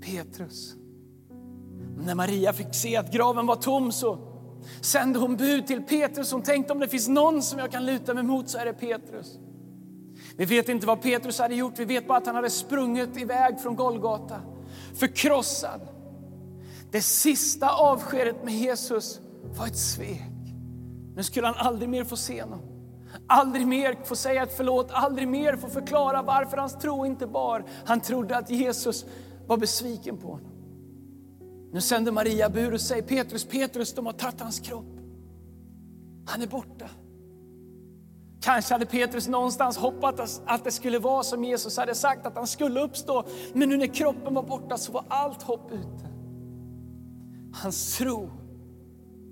Petrus. 0.00 0.76
När 1.96 2.14
Maria 2.14 2.52
fick 2.52 2.74
se 2.74 2.96
att 2.96 3.12
graven 3.12 3.46
var 3.46 3.56
tom 3.56 3.92
så 3.92 4.18
sände 4.80 5.18
hon 5.18 5.36
bud 5.36 5.66
till 5.66 5.82
Petrus. 5.82 6.32
Hon 6.32 6.42
tänkte 6.42 6.72
om 6.72 6.80
det 6.80 6.88
finns 6.88 7.08
någon 7.08 7.42
som 7.42 7.58
jag 7.58 7.72
kan 7.72 7.86
luta 7.86 8.14
mig 8.14 8.22
mot 8.22 8.48
så 8.48 8.58
är 8.58 8.64
det 8.64 8.72
Petrus. 8.72 9.38
Vi 10.36 10.44
vet 10.44 10.68
inte 10.68 10.86
vad 10.86 11.02
Petrus 11.02 11.38
hade 11.38 11.54
gjort, 11.54 11.78
vi 11.78 11.84
vet 11.84 12.08
bara 12.08 12.18
att 12.18 12.26
han 12.26 12.34
hade 12.34 12.50
sprungit 12.50 13.16
iväg 13.16 13.60
från 13.60 13.76
Golgata, 13.76 14.40
förkrossad. 14.94 15.80
Det 16.90 17.02
sista 17.02 17.70
avskedet 17.70 18.44
med 18.44 18.54
Jesus 18.54 19.20
var 19.58 19.66
ett 19.66 19.78
svek. 19.78 20.22
Nu 21.16 21.22
skulle 21.22 21.46
han 21.46 21.56
aldrig 21.56 21.88
mer 21.88 22.04
få 22.04 22.16
se 22.16 22.42
honom. 22.42 22.60
Aldrig 23.26 23.66
mer 23.66 23.96
få 24.04 24.16
säga 24.16 24.42
ett 24.42 24.56
förlåt, 24.56 24.88
aldrig 24.90 25.28
mer 25.28 25.56
få 25.56 25.68
förklara 25.68 26.22
varför 26.22 26.56
hans 26.56 26.78
tro 26.78 27.06
inte 27.06 27.26
bar. 27.26 27.64
Han 27.84 28.00
trodde 28.00 28.36
att 28.36 28.50
Jesus 28.50 29.04
var 29.46 29.56
besviken 29.56 30.16
på 30.16 30.28
honom. 30.28 30.55
Nu 31.76 31.82
sänder 31.82 32.12
Maria 32.12 32.48
bur 32.48 32.72
och 32.72 32.80
säger 32.80 33.02
Petrus, 33.02 33.44
Petrus, 33.44 33.94
de 33.94 34.06
har 34.06 34.12
tagit 34.12 34.40
hans 34.40 34.60
kropp. 34.60 34.98
Han 36.26 36.42
är 36.42 36.46
borta. 36.46 36.88
Kanske 38.40 38.74
hade 38.74 38.86
Petrus 38.86 39.28
någonstans 39.28 39.76
hoppats 39.76 40.42
att 40.46 40.64
det 40.64 40.70
skulle 40.70 40.98
vara 40.98 41.22
som 41.22 41.44
Jesus 41.44 41.76
hade 41.76 41.94
sagt, 41.94 42.26
att 42.26 42.36
han 42.36 42.46
skulle 42.46 42.80
uppstå. 42.80 43.24
Men 43.54 43.68
nu 43.68 43.76
när 43.76 43.86
kroppen 43.86 44.34
var 44.34 44.42
borta 44.42 44.78
så 44.78 44.92
var 44.92 45.04
allt 45.08 45.42
hopp 45.42 45.72
ute. 45.72 46.08
Hans 47.62 47.98
tro 47.98 48.30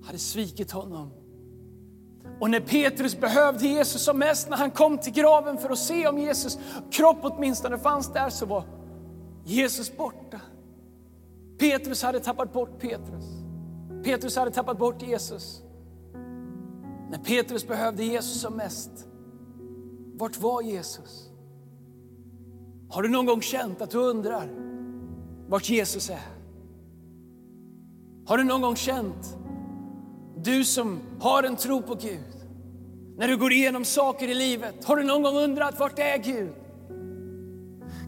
hade 0.06 0.18
svikit 0.18 0.70
honom. 0.70 1.12
Och 2.40 2.50
när 2.50 2.60
Petrus 2.60 3.20
behövde 3.20 3.66
Jesus 3.66 4.02
som 4.02 4.18
mest, 4.18 4.50
när 4.50 4.56
han 4.56 4.70
kom 4.70 4.98
till 4.98 5.12
graven 5.12 5.58
för 5.58 5.70
att 5.70 5.78
se 5.78 6.08
om 6.08 6.18
Jesus 6.18 6.58
kropp 6.90 7.18
åtminstone 7.22 7.78
fanns 7.78 8.12
där, 8.12 8.30
så 8.30 8.46
var 8.46 8.64
Jesus 9.44 9.96
borta. 9.96 10.40
Petrus 11.58 12.02
hade 12.02 12.20
tappat 12.20 12.52
bort 12.52 12.78
Petrus. 12.78 13.24
Petrus 14.04 14.36
hade 14.36 14.50
tappat 14.50 14.78
bort 14.78 15.02
Jesus. 15.02 15.62
När 17.10 17.18
Petrus 17.18 17.66
behövde 17.68 18.04
Jesus 18.04 18.40
som 18.40 18.54
mest, 18.54 18.90
vart 20.14 20.38
var 20.38 20.62
Jesus? 20.62 21.30
Har 22.88 23.02
du 23.02 23.08
någon 23.08 23.26
gång 23.26 23.40
känt 23.40 23.82
att 23.82 23.90
du 23.90 23.98
undrar 23.98 24.48
vart 25.48 25.68
Jesus 25.68 26.10
är? 26.10 26.34
Har 28.26 28.38
du 28.38 28.44
någon 28.44 28.60
gång 28.60 28.76
känt, 28.76 29.36
du 30.36 30.64
som 30.64 31.00
har 31.20 31.42
en 31.42 31.56
tro 31.56 31.82
på 31.82 31.94
Gud, 31.94 32.34
när 33.16 33.28
du 33.28 33.36
går 33.36 33.52
igenom 33.52 33.84
saker 33.84 34.28
i 34.28 34.34
livet, 34.34 34.84
har 34.84 34.96
du 34.96 35.04
någon 35.04 35.22
gång 35.22 35.36
undrat 35.36 35.78
vart 35.80 35.98
är 35.98 36.18
Gud? 36.18 36.52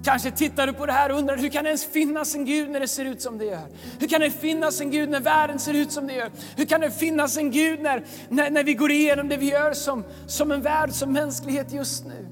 Kanske 0.07 0.31
tittar 0.31 0.67
du 0.67 0.73
på 0.73 0.87
det 0.87 0.93
här 0.93 1.13
och 1.13 1.19
undrar 1.19 1.37
hur 1.37 1.49
kan 1.49 1.65
det 1.65 1.71
ens 1.71 1.85
finnas 1.85 2.35
en 2.35 2.45
Gud 2.45 2.71
när 2.71 2.81
det 2.81 2.89
ser 2.89 3.05
ut 3.05 3.23
som 3.23 3.39
det 3.39 3.45
gör? 3.45 3.67
Hur 3.99 4.09
kan 4.09 4.21
det 4.21 4.31
finnas 4.31 4.81
en 4.81 4.91
Gud 4.91 5.11
när 5.11 5.21
världen 5.21 5.59
ser 5.59 5.75
ut 5.75 5.93
som 5.93 6.07
det 6.07 6.15
gör? 6.15 6.31
Hur 6.57 6.65
kan 6.65 6.81
det 6.81 6.91
finnas 6.91 7.37
en 7.37 7.51
Gud 7.51 7.83
när, 7.83 8.05
när, 8.29 8.51
när 8.51 8.65
vi 8.65 8.75
går 8.75 8.91
igenom 8.91 9.29
det 9.29 9.37
vi 9.37 9.51
gör 9.51 9.73
som, 9.73 10.05
som 10.27 10.53
en 10.53 10.63
värld, 10.63 10.93
som 10.93 11.13
mänsklighet 11.13 11.73
just 11.73 12.05
nu? 12.07 12.27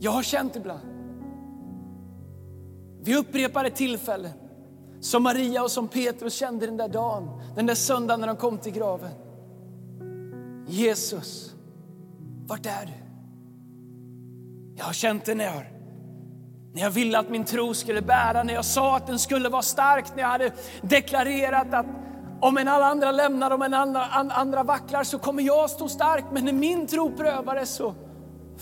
Jag 0.00 0.10
har 0.10 0.22
känt 0.22 0.56
ibland, 0.56 0.80
vid 3.02 3.16
upprepade 3.16 3.70
tillfällen, 3.70 4.32
som 5.00 5.22
Maria 5.22 5.62
och 5.62 5.70
som 5.70 5.88
Petrus 5.88 6.34
kände 6.34 6.66
den 6.66 6.76
där 6.76 6.88
dagen, 6.88 7.40
den 7.56 7.66
där 7.66 7.74
söndagen 7.74 8.20
när 8.20 8.26
de 8.26 8.36
kom 8.36 8.58
till 8.58 8.72
graven. 8.72 9.10
Jesus, 10.68 11.54
vart 12.46 12.66
är 12.66 12.86
du? 12.86 13.11
Jag 14.76 14.84
har 14.84 14.92
känt 14.92 15.24
det 15.24 15.34
när 15.34 15.44
jag, 15.44 15.64
när 16.74 16.82
jag 16.82 16.90
ville 16.90 17.18
att 17.18 17.30
min 17.30 17.44
tro 17.44 17.74
skulle 17.74 18.02
bära, 18.02 18.42
när 18.42 18.54
jag 18.54 18.64
sa 18.64 18.96
att 18.96 19.06
den 19.06 19.18
skulle 19.18 19.48
vara 19.48 19.62
stark, 19.62 20.04
när 20.14 20.22
jag 20.22 20.28
hade 20.28 20.52
deklarerat 20.82 21.74
att 21.74 21.86
om 22.40 22.58
en 22.58 22.68
alla 22.68 22.86
andra 22.86 23.12
lämnar, 23.12 23.50
om 23.50 23.62
en 23.62 23.74
andra, 23.74 24.04
andra 24.10 24.62
vacklar 24.62 25.04
så 25.04 25.18
kommer 25.18 25.42
jag 25.42 25.70
stå 25.70 25.88
stark. 25.88 26.24
Men 26.32 26.44
när 26.44 26.52
min 26.52 26.86
tro 26.86 27.16
prövades 27.16 27.70
så 27.70 27.94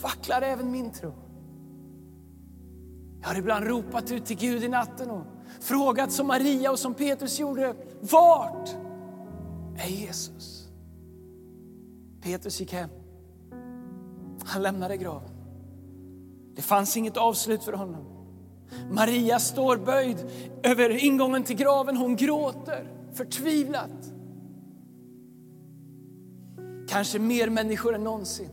vacklar 0.03 0.43
även 0.43 0.71
min 0.71 0.93
tro. 0.93 1.13
Jag 3.21 3.29
har 3.29 3.35
ibland 3.35 3.67
ropat 3.67 4.13
ut 4.13 4.25
till 4.25 4.37
Gud 4.37 4.65
i 4.65 4.69
natten 4.69 5.11
och 5.11 5.25
frågat 5.61 6.13
som 6.13 6.27
Maria 6.27 6.71
och 6.71 6.79
som 6.79 6.95
Petrus 6.95 7.41
gjorde. 7.41 7.75
Vart 8.01 8.69
är 9.79 9.89
Jesus? 9.89 10.69
Petrus 12.23 12.61
gick 12.61 12.73
hem. 12.73 12.91
Han 14.45 14.63
lämnade 14.63 14.97
graven. 14.97 15.30
Det 16.61 16.65
fanns 16.65 16.97
inget 16.97 17.17
avslut 17.17 17.65
för 17.65 17.73
honom. 17.73 18.05
Maria 18.91 19.39
står 19.39 19.77
böjd 19.77 20.17
över 20.63 21.05
ingången 21.05 21.45
till 21.45 21.57
graven. 21.57 21.97
Hon 21.97 22.17
gråter 22.17 22.87
förtvivlat. 23.15 24.13
Kanske 26.89 27.19
mer 27.19 27.51
människor 27.51 27.95
än 27.95 28.05
någonsin 28.05 28.49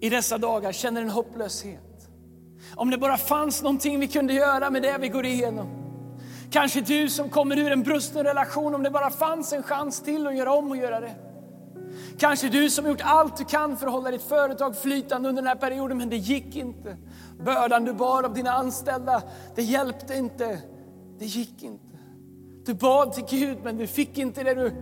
i 0.00 0.10
dessa 0.10 0.38
dagar 0.38 0.72
känner 0.72 1.02
en 1.02 1.10
hopplöshet. 1.10 2.08
Om 2.74 2.90
det 2.90 2.98
bara 2.98 3.16
fanns 3.16 3.62
någonting 3.62 4.00
vi 4.00 4.08
kunde 4.08 4.32
göra 4.32 4.70
med 4.70 4.82
det 4.82 4.98
vi 5.00 5.08
går 5.08 5.26
igenom. 5.26 5.66
Kanske 6.50 6.80
du 6.80 7.08
som 7.08 7.30
kommer 7.30 7.58
ur 7.58 7.72
en 7.72 7.82
brusten 7.82 8.24
relation, 8.24 8.74
om 8.74 8.82
det 8.82 8.90
bara 8.90 9.10
fanns 9.10 9.52
en 9.52 9.62
chans 9.62 10.00
till 10.00 10.26
att 10.26 10.36
göra 10.36 10.52
om 10.52 10.70
och 10.70 10.76
göra 10.76 11.00
rätt. 11.00 11.25
Kanske 12.18 12.48
du 12.48 12.70
som 12.70 12.86
gjort 12.86 13.00
allt 13.04 13.36
du 13.36 13.44
kan 13.44 13.76
för 13.76 13.86
att 13.86 13.92
hålla 13.92 14.10
ditt 14.10 14.22
företag 14.22 14.76
flytande 14.76 15.28
under 15.28 15.42
den 15.42 15.48
här 15.48 15.56
perioden, 15.56 15.98
men 15.98 16.10
det 16.10 16.16
gick 16.16 16.56
inte. 16.56 16.96
Bördan 17.44 17.84
du 17.84 17.92
bar 17.92 18.22
av 18.22 18.34
dina 18.34 18.50
anställda, 18.50 19.22
det 19.54 19.62
hjälpte 19.62 20.14
inte. 20.14 20.62
Det 21.18 21.26
gick 21.26 21.62
inte. 21.62 21.98
Du 22.64 22.74
bad 22.74 23.12
till 23.12 23.38
Gud, 23.38 23.58
men 23.64 23.76
du 23.76 23.86
fick 23.86 24.18
inte 24.18 24.42
det 24.42 24.54
du 24.54 24.72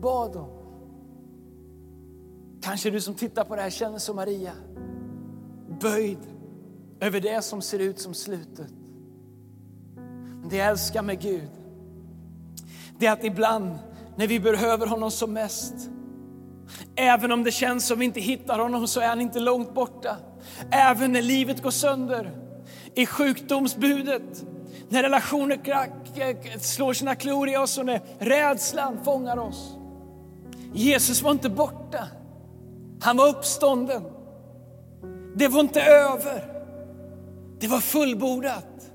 bad 0.00 0.36
om. 0.36 0.48
Kanske 2.62 2.90
du 2.90 3.00
som 3.00 3.14
tittar 3.14 3.44
på 3.44 3.56
det 3.56 3.62
här 3.62 3.70
känner 3.70 3.98
som 3.98 4.16
Maria, 4.16 4.52
böjd 5.80 6.18
över 7.00 7.20
det 7.20 7.42
som 7.42 7.62
ser 7.62 7.78
ut 7.78 8.00
som 8.00 8.14
slutet. 8.14 8.70
Men 10.40 10.48
det 10.48 10.56
jag 10.56 10.68
älskar 10.68 11.02
med 11.02 11.20
Gud, 11.20 11.48
det 12.98 13.06
är 13.06 13.12
att 13.12 13.24
ibland 13.24 13.78
när 14.16 14.26
vi 14.26 14.40
behöver 14.40 14.86
honom 14.86 15.10
som 15.10 15.32
mest, 15.32 15.90
Även 16.96 17.32
om 17.32 17.44
det 17.44 17.50
känns 17.52 17.86
som 17.86 17.98
vi 17.98 18.04
inte 18.04 18.20
hittar 18.20 18.58
honom 18.58 18.88
så 18.88 19.00
är 19.00 19.08
han 19.08 19.20
inte 19.20 19.40
långt 19.40 19.74
borta. 19.74 20.16
Även 20.70 21.12
när 21.12 21.22
livet 21.22 21.62
går 21.62 21.70
sönder, 21.70 22.32
i 22.94 23.06
sjukdomsbudet, 23.06 24.44
när 24.88 25.02
relationer 25.02 25.60
eh, 26.14 26.58
slår 26.60 26.92
sina 26.92 27.14
klor 27.14 27.48
i 27.48 27.56
oss 27.56 27.78
och 27.78 27.86
när 27.86 28.00
rädslan 28.18 29.04
fångar 29.04 29.36
oss. 29.36 29.76
Jesus 30.72 31.22
var 31.22 31.30
inte 31.30 31.50
borta, 31.50 32.08
han 33.00 33.16
var 33.16 33.28
uppstånden. 33.28 34.02
Det 35.36 35.48
var 35.48 35.60
inte 35.60 35.82
över, 35.82 36.62
det 37.60 37.68
var 37.68 37.80
fullbordat. 37.80 38.90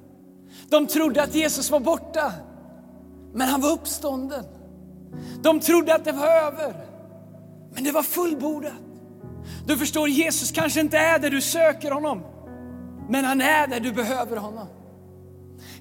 De 0.70 0.88
trodde 0.88 1.24
att 1.24 1.36
Jesus 1.36 1.72
var 1.72 1.80
borta, 1.80 2.34
men 3.34 3.48
han 3.48 3.62
var 3.62 3.72
uppstånden. 3.72 4.46
De 5.44 5.60
trodde 5.60 5.96
att 5.96 6.06
det 6.06 6.12
var 6.12 6.28
över, 6.28 6.76
men 7.74 7.84
det 7.84 7.92
var 7.92 8.04
fullbordat. 8.04 8.74
Du 9.66 9.78
förstår, 9.78 10.10
Jesus 10.10 10.52
kanske 10.52 10.80
inte 10.80 10.98
är 10.98 11.20
där 11.20 11.30
du 11.30 11.42
söker 11.42 11.92
honom, 11.92 12.24
men 13.10 13.26
han 13.26 13.42
är 13.42 13.68
där 13.68 13.80
du 13.80 13.92
behöver 13.92 14.38
honom. 14.38 14.68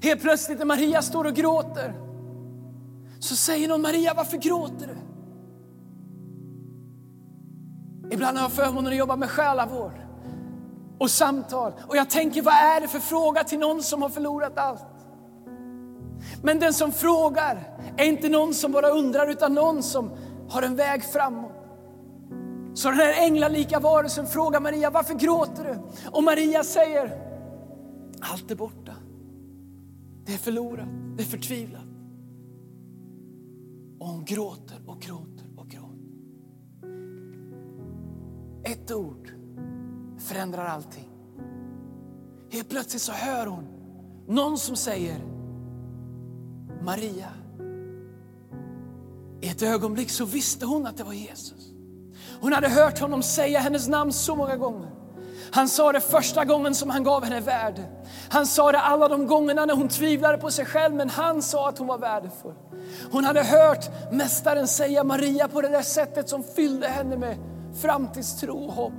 Helt 0.01 0.21
plötsligt 0.21 0.57
när 0.57 0.65
Maria 0.65 1.01
står 1.01 1.25
och 1.25 1.33
gråter, 1.33 1.93
så 3.19 3.35
säger 3.35 3.67
någon 3.67 3.81
Maria, 3.81 4.13
varför 4.13 4.37
gråter 4.37 4.87
du? 4.87 4.95
Ibland 8.13 8.37
har 8.37 8.43
jag 8.45 8.51
förmånen 8.51 8.91
att 8.91 8.97
jobba 8.97 9.15
med 9.15 9.29
själavård. 9.29 10.01
och 11.01 11.11
samtal. 11.11 11.73
Och 11.87 11.97
jag 11.97 12.09
tänker, 12.09 12.41
vad 12.41 12.53
är 12.53 12.81
det 12.81 12.87
för 12.87 12.99
fråga 12.99 13.43
till 13.43 13.59
någon 13.59 13.83
som 13.83 14.01
har 14.01 14.09
förlorat 14.09 14.57
allt? 14.57 14.85
Men 16.43 16.59
den 16.59 16.73
som 16.73 16.91
frågar 16.91 17.77
är 17.97 18.05
inte 18.05 18.29
någon 18.29 18.53
som 18.53 18.71
bara 18.71 18.89
undrar, 18.89 19.27
utan 19.29 19.53
någon 19.53 19.83
som 19.83 20.11
har 20.49 20.61
en 20.61 20.75
väg 20.75 21.03
framåt. 21.03 21.50
Så 22.73 22.89
den 22.89 22.97
här 22.97 23.25
änglalika 23.25 23.79
varelsen 23.79 24.27
frågar 24.27 24.59
Maria, 24.59 24.89
varför 24.89 25.13
gråter 25.13 25.63
du? 25.63 26.07
Och 26.09 26.23
Maria 26.23 26.63
säger, 26.63 27.31
allt 28.19 28.51
är 28.51 28.55
borta. 28.55 28.93
Det 30.25 30.33
är 30.33 30.37
förlorat, 30.37 30.87
det 31.17 31.23
är 31.23 31.27
förtvivlat. 31.27 31.85
Och 33.99 34.07
hon 34.07 34.25
gråter 34.25 34.77
och 34.87 35.01
gråter 35.01 35.45
och 35.57 35.67
gråter. 35.67 35.91
Ett 38.63 38.91
ord 38.91 39.31
förändrar 40.17 40.65
allting. 40.65 41.09
Helt 42.51 42.69
plötsligt 42.69 43.01
så 43.01 43.11
hör 43.11 43.47
hon 43.47 43.67
någon 44.27 44.57
som 44.57 44.75
säger 44.75 45.23
Maria. 46.81 47.29
I 49.41 49.47
ett 49.47 49.61
ögonblick 49.61 50.09
så 50.09 50.25
visste 50.25 50.65
hon 50.65 50.87
att 50.87 50.97
det 50.97 51.03
var 51.03 51.13
Jesus. 51.13 51.70
Hon 52.41 52.53
hade 52.53 52.69
hört 52.69 52.99
honom 52.99 53.23
säga 53.23 53.59
hennes 53.59 53.87
namn 53.87 54.13
så 54.13 54.35
många 54.35 54.55
gånger. 54.55 54.89
Han 55.51 55.69
sa 55.69 55.91
det 55.91 56.01
första 56.01 56.45
gången 56.45 56.75
som 56.75 56.89
han 56.89 57.03
gav 57.03 57.23
henne 57.23 57.39
värde. 57.39 57.83
Han 58.29 58.47
sa 58.47 58.71
det 58.71 58.79
alla 58.79 59.07
de 59.07 59.27
gångerna 59.27 59.65
när 59.65 59.75
hon 59.75 59.87
tvivlade 59.87 60.37
på 60.37 60.51
sig 60.51 60.65
själv, 60.65 60.95
men 60.95 61.09
han 61.09 61.41
sa 61.41 61.69
att 61.69 61.77
hon 61.77 61.87
var 61.87 61.97
värdefull. 61.97 62.55
Hon 63.11 63.25
hade 63.25 63.43
hört 63.43 64.11
Mästaren 64.11 64.67
säga 64.67 65.03
Maria 65.03 65.47
på 65.47 65.61
det 65.61 65.69
där 65.69 65.81
sättet 65.81 66.29
som 66.29 66.43
fyllde 66.43 66.87
henne 66.87 67.17
med 67.17 67.37
framtidstro 67.81 68.65
och 68.65 68.73
hopp. 68.73 68.93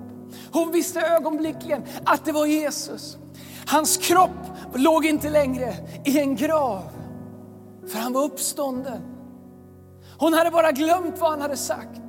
Hon 0.53 0.73
visste 0.73 1.01
ögonblickligen 1.01 1.85
att 2.05 2.25
det 2.25 2.33
var 2.33 2.47
Jesus. 2.47 3.19
Hans 3.67 3.97
kropp 3.97 4.31
låg 4.75 5.07
inte 5.07 5.31
längre 5.31 5.75
i 6.05 6.21
en 6.21 6.37
grav, 6.37 6.83
för 7.89 7.99
han 7.99 8.13
var 8.13 8.23
uppstånden. 8.23 9.03
Hon 10.19 10.35
hade 10.35 10.51
bara 10.51 10.73
glömt 10.73 11.19
vad 11.19 11.31
han 11.31 11.41
hade 11.41 11.57
sagt. 11.57 12.01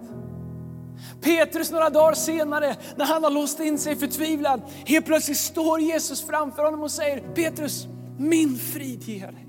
Petrus 1.23 1.71
några 1.71 1.89
dagar 1.89 2.13
senare, 2.13 2.75
när 2.95 3.05
han 3.05 3.23
har 3.23 3.31
låst 3.31 3.59
in 3.59 3.79
sig 3.79 3.95
förtvivlad, 3.95 4.61
helt 4.85 5.05
plötsligt 5.05 5.37
står 5.37 5.79
Jesus 5.79 6.27
framför 6.27 6.63
honom 6.63 6.83
och 6.83 6.91
säger 6.91 7.19
Petrus, 7.35 7.87
min 8.17 8.57
frid 8.57 9.03
ger 9.03 9.31
dig. 9.31 9.47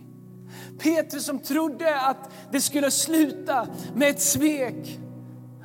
Petrus 0.78 1.24
som 1.24 1.38
trodde 1.38 2.00
att 2.00 2.30
det 2.52 2.60
skulle 2.60 2.90
sluta 2.90 3.68
med 3.94 4.08
ett 4.08 4.22
svek, 4.22 5.00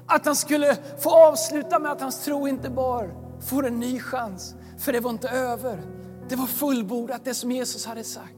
att 0.06 0.25
han 0.25 0.36
skulle 0.36 0.78
få 1.00 1.10
avsluta 1.10 1.80
med 1.80 1.92
att 1.92 2.01
hans 2.01 2.25
tro 2.25 2.48
inte 2.48 2.70
bar, 2.70 3.13
får 3.50 3.68
en 3.68 3.80
ny 3.80 4.00
chans. 4.00 4.56
För 4.80 4.94
det 4.94 5.00
var 5.00 5.10
inte 5.10 5.30
över, 5.30 5.82
det 6.30 6.36
var 6.36 6.46
fullbordat 6.46 7.25
det 7.25 7.34
som 7.34 7.51
Jesus 7.51 7.86
hade 7.86 8.04
sagt. 8.04 8.34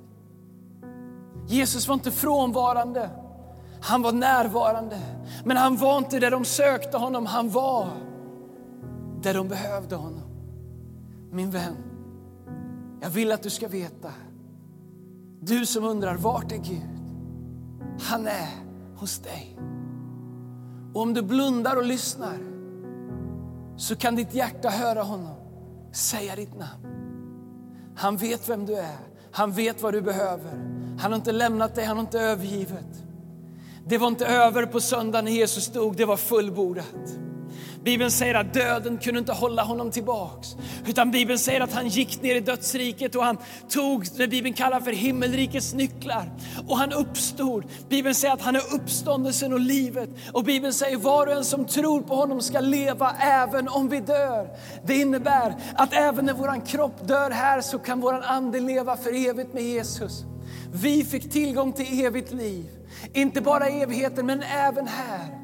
Jesus 1.48 1.88
var 1.88 1.94
inte 1.94 2.12
frånvarande, 2.12 3.10
han 3.82 4.02
var 4.02 4.12
närvarande. 4.12 5.00
Men 5.44 5.58
han 5.58 5.78
var 5.78 5.98
inte 5.98 6.20
där 6.20 6.32
de 6.32 6.46
sökte 6.46 6.98
honom, 6.98 7.26
han 7.26 7.50
var 7.50 7.88
där 9.22 9.34
de 9.34 9.48
behövde 9.48 9.96
honom. 9.96 10.24
Min 11.32 11.52
vän, 11.52 11.76
jag 13.02 13.10
vill 13.10 13.32
att 13.32 13.44
du 13.44 13.50
ska 13.50 13.68
veta, 13.68 14.12
du 15.42 15.66
som 15.66 15.84
undrar 15.84 16.16
vart 16.16 16.52
är 16.52 16.58
Gud? 16.58 16.90
Han 18.02 18.28
är 18.28 18.50
hos 18.96 19.20
dig. 19.20 19.58
Och 20.94 21.02
om 21.02 21.14
du 21.14 21.22
blundar 21.22 21.76
och 21.76 21.86
lyssnar 21.86 22.38
så 23.78 23.96
kan 23.96 24.16
ditt 24.16 24.34
hjärta 24.34 24.70
höra 24.70 25.02
honom 25.04 25.36
säga 25.92 26.36
ditt 26.36 26.56
namn. 26.58 26.88
Han 27.96 28.18
vet 28.18 28.50
vem 28.50 28.66
du 28.66 28.76
är, 28.76 28.98
han 29.32 29.52
vet 29.52 29.82
vad 29.82 29.94
du 29.94 30.02
behöver. 30.02 30.52
Han 31.00 31.12
har 31.12 31.16
inte 31.16 31.32
lämnat 31.32 31.76
dig, 31.76 31.86
han 31.86 31.98
har 31.98 32.04
inte 32.04 32.20
övergivit. 32.20 33.04
Det 33.88 33.98
var 33.98 34.08
inte 34.08 34.26
över 34.26 34.66
på 34.66 34.80
söndagen 34.80 35.26
när 35.26 35.32
Jesus 35.32 35.68
dog, 35.68 35.96
det 35.96 36.06
var 36.06 36.18
fullbordat. 36.18 37.18
Bibeln 37.84 38.12
säger 38.12 38.36
att 38.36 38.54
döden 38.54 38.98
kunde 38.98 39.20
inte 39.20 39.34
hålla 39.34 39.64
honom 39.64 39.92
tillbaks. 39.92 40.48
Utan 40.88 41.12
Bibeln 41.12 41.40
säger 41.40 41.62
att 41.62 41.74
han 41.74 41.88
gick 41.88 42.22
ner 42.22 42.36
i 42.36 42.40
dödsriket 42.40 43.16
och 43.16 43.24
han 43.24 43.38
tog 43.70 44.06
det 44.18 44.28
Bibeln 44.28 44.54
kallar 44.54 44.82
för 44.82 44.92
himmelrikets 44.92 45.74
nycklar. 45.74 46.32
Och 46.68 46.78
han 46.78 46.94
uppstod. 46.94 47.64
Bibeln 47.90 48.16
säger 48.16 48.34
att 48.34 48.42
han 48.42 48.56
är 48.56 48.76
uppståndelsen 48.76 49.54
och 49.54 49.60
livet. 49.60 50.10
Och 50.34 50.44
Bibeln 50.44 50.74
säger 50.74 50.98
var 50.98 51.28
och 51.28 51.34
en 51.34 51.46
som 51.46 51.66
tror 51.66 52.02
på 52.02 52.16
honom 52.16 52.42
ska 52.42 52.60
leva 52.60 53.16
även 53.20 53.68
om 53.68 53.90
vi 53.90 54.00
dör. 54.00 54.48
Det 54.86 54.96
innebär 54.96 55.56
att 55.76 55.94
även 55.94 56.26
när 56.26 56.34
våran 56.34 56.62
kropp 56.62 57.08
dör 57.08 57.32
här 57.32 57.62
så 57.62 57.80
kan 57.80 58.02
våran 58.02 58.24
ande 58.24 58.60
leva 58.60 58.98
för 58.98 59.30
evigt 59.30 59.54
med 59.54 59.64
Jesus. 59.64 60.26
Vi 60.74 61.04
fick 61.04 61.32
tillgång 61.32 61.74
till 61.74 62.06
evigt 62.06 62.34
liv. 62.34 62.66
Inte 63.14 63.42
bara 63.42 63.70
i 63.70 63.82
evigheten, 63.82 64.26
men 64.26 64.44
även 64.44 64.88
här. 64.88 65.40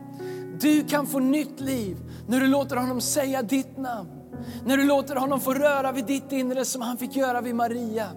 Du 0.62 0.84
kan 0.84 1.08
få 1.08 1.20
nytt 1.20 1.60
liv 1.60 1.98
när 2.28 2.40
du 2.40 2.48
låter 2.48 2.76
honom 2.76 3.02
säga 3.02 3.42
ditt 3.42 3.78
namn. 3.78 4.17
När 4.66 4.78
du 4.78 4.84
låter 4.84 5.16
honom 5.16 5.40
få 5.40 5.54
röra 5.54 5.92
vid 5.92 6.06
ditt 6.06 6.32
inre 6.32 6.66
som 6.66 6.82
han 6.82 6.98
fick 6.98 7.16
göra 7.16 7.42
vid 7.42 7.56
Maria. 7.56 8.08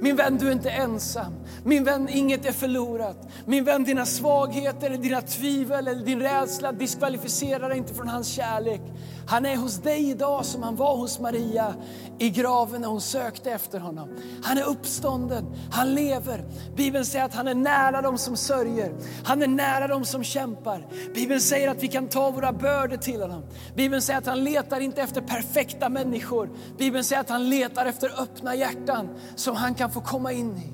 Min 0.00 0.16
vän, 0.16 0.38
du 0.38 0.48
är 0.48 0.52
inte 0.52 0.70
ensam. 0.70 1.32
Min 1.64 1.84
vän, 1.84 2.08
inget 2.08 2.46
är 2.46 2.52
förlorat. 2.52 3.28
Min 3.46 3.64
vän, 3.64 3.84
dina 3.84 4.06
svagheter, 4.06 4.90
dina 4.90 5.20
tvivel 5.20 5.88
eller 5.88 6.04
din 6.04 6.20
rädsla 6.20 6.72
diskvalificerar 6.72 7.68
dig 7.68 7.78
inte 7.78 7.94
från 7.94 8.08
hans 8.08 8.28
kärlek. 8.28 8.80
Han 9.28 9.46
är 9.46 9.56
hos 9.56 9.76
dig 9.78 10.10
idag 10.10 10.44
som 10.44 10.62
han 10.62 10.76
var 10.76 10.96
hos 10.96 11.20
Maria 11.20 11.74
i 12.18 12.30
graven 12.30 12.80
när 12.80 12.88
hon 12.88 13.00
sökte 13.00 13.50
efter 13.50 13.80
honom. 13.80 14.08
Han 14.42 14.58
är 14.58 14.62
uppstånden, 14.62 15.44
han 15.70 15.94
lever. 15.94 16.44
Bibeln 16.76 17.04
säger 17.04 17.24
att 17.24 17.34
han 17.34 17.48
är 17.48 17.54
nära 17.54 18.02
dem 18.02 18.18
som 18.18 18.36
sörjer. 18.36 18.92
Han 19.24 19.42
är 19.42 19.46
nära 19.46 19.86
dem 19.86 20.04
som 20.04 20.24
kämpar. 20.24 20.86
Bibeln 21.14 21.40
säger 21.40 21.68
att 21.68 21.82
vi 21.82 21.88
kan 21.88 22.08
ta 22.08 22.30
våra 22.30 22.52
bördor 22.52 22.96
till 22.96 23.22
honom. 23.22 23.42
Bibeln 23.74 24.02
säger 24.02 24.18
att 24.18 24.26
han 24.26 24.44
letar 24.44 24.80
inte 24.80 25.02
efter 25.02 25.20
perfekta 25.66 25.88
människor. 25.88 26.50
Bibeln 26.78 27.04
säger 27.04 27.20
att 27.20 27.28
han 27.28 27.50
letar 27.50 27.86
efter 27.86 28.22
öppna 28.22 28.54
hjärtan 28.54 29.08
som 29.36 29.56
han 29.56 29.74
kan 29.74 29.90
få 29.90 30.00
komma 30.00 30.32
in 30.32 30.56
i. 30.56 30.72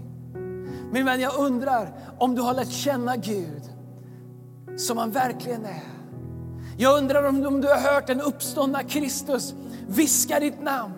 Min 0.93 1.05
vän, 1.05 1.21
jag 1.21 1.39
undrar 1.39 1.93
om 2.19 2.35
du 2.35 2.43
har 2.43 2.55
lärt 2.55 2.71
känna 2.71 3.17
Gud 3.17 3.63
som 4.77 4.99
han 4.99 5.11
verkligen 5.11 5.65
är. 5.65 5.83
Jag 6.79 6.99
undrar 6.99 7.29
om, 7.29 7.47
om 7.47 7.61
du 7.61 7.69
har 7.69 7.95
hört 7.95 8.07
den 8.07 8.21
uppståndna 8.21 8.83
Kristus 8.83 9.55
viska 9.89 10.41
ditt 10.41 10.63
namn. 10.63 10.95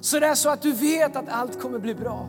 Så 0.00 0.20
det 0.20 0.26
är 0.26 0.34
så 0.34 0.50
att 0.50 0.62
du 0.62 0.72
vet 0.72 1.16
att 1.16 1.28
allt 1.28 1.60
kommer 1.60 1.78
bli 1.78 1.94
bra. 1.94 2.28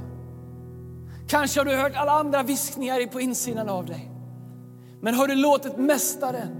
Kanske 1.27 1.59
har 1.59 1.65
du 1.65 1.75
hört 1.75 1.95
alla 1.95 2.11
andra 2.11 2.43
viskningar 2.43 3.07
på 3.07 3.21
insidan 3.21 3.69
av 3.69 3.85
dig. 3.85 4.11
Men 5.01 5.13
har 5.13 5.27
du 5.27 5.35
låtit 5.35 5.77
Mästaren, 5.77 6.55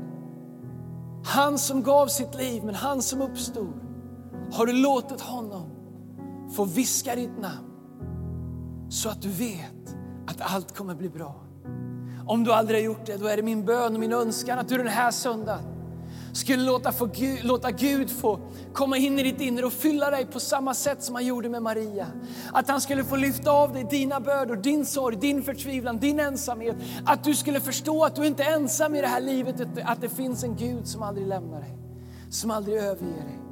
han 1.26 1.58
som 1.58 1.84
gav 1.84 2.08
sitt 2.08 2.36
liv, 2.36 2.64
men 2.64 2.76
han 2.76 3.02
som 3.02 3.22
uppstod, 3.22 3.85
har 4.52 4.66
du 4.66 4.74
låtit 4.74 5.22
honom 5.22 5.70
få 6.56 6.66
viska 6.66 7.16
ditt 7.16 7.40
namn 7.42 7.72
så 8.90 9.10
att 9.10 9.22
du 9.22 9.30
vet 9.30 9.96
att 10.28 10.54
allt 10.54 10.78
kommer 10.78 10.96
bli 10.96 11.10
bra. 11.10 11.36
Om 12.28 12.44
du 12.44 12.54
aldrig 12.54 12.80
har 12.80 12.86
gjort 12.86 13.06
det, 13.06 13.18
då 13.18 13.28
är 13.28 13.38
det 13.38 13.44
min 13.44 13.66
bön 13.66 13.94
och 13.94 14.00
min 14.00 14.14
önskan 14.14 14.60
att 14.60 14.70
du 14.70 14.78
den 14.78 14.88
här 14.88 15.12
söndagen 15.12 15.76
skulle 16.34 16.64
låta, 16.64 16.92
få 16.92 17.06
Gud, 17.06 17.44
låta 17.44 17.72
Gud 17.72 18.10
få 18.10 18.40
komma 18.74 18.98
in 18.98 19.20
i 19.20 19.24
ditt 19.24 19.42
inre 19.42 19.66
och 19.66 19.74
fylla 19.74 20.10
dig 20.10 20.26
på 20.26 20.40
samma 20.40 20.74
sätt 20.74 21.04
som 21.04 21.16
han 21.16 21.26
gjorde 21.26 21.50
med 21.50 21.64
Maria. 21.64 22.08
Att 22.54 22.70
han 22.70 22.82
skulle 22.82 23.04
få 23.04 23.16
lyfta 23.16 23.52
av 23.52 23.74
dig 23.74 23.88
dina 23.90 24.20
bördor, 24.20 24.56
din 24.56 24.86
sorg, 24.86 25.16
din 25.16 25.44
förtvivlan, 25.44 25.98
din 25.98 26.20
ensamhet. 26.20 26.76
Att 27.06 27.24
du 27.24 27.36
skulle 27.36 27.60
förstå 27.60 28.04
att 28.06 28.16
du 28.16 28.28
inte 28.28 28.44
är 28.44 28.56
ensam 28.56 28.96
i 28.96 29.02
det 29.02 29.08
här 29.08 29.22
livet, 29.22 29.56
att 29.86 30.02
det 30.02 30.10
finns 30.10 30.44
en 30.44 30.56
Gud 30.56 30.88
som 30.88 31.04
aldrig 31.04 31.28
lämnar 31.28 31.60
dig, 31.60 31.78
som 32.30 32.52
aldrig 32.52 32.78
överger 32.78 33.24
dig. 33.24 33.45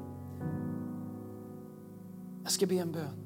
Jag 2.44 2.52
ska 2.52 2.66
be 2.66 2.76
en 2.76 2.92
bön. 2.92 3.24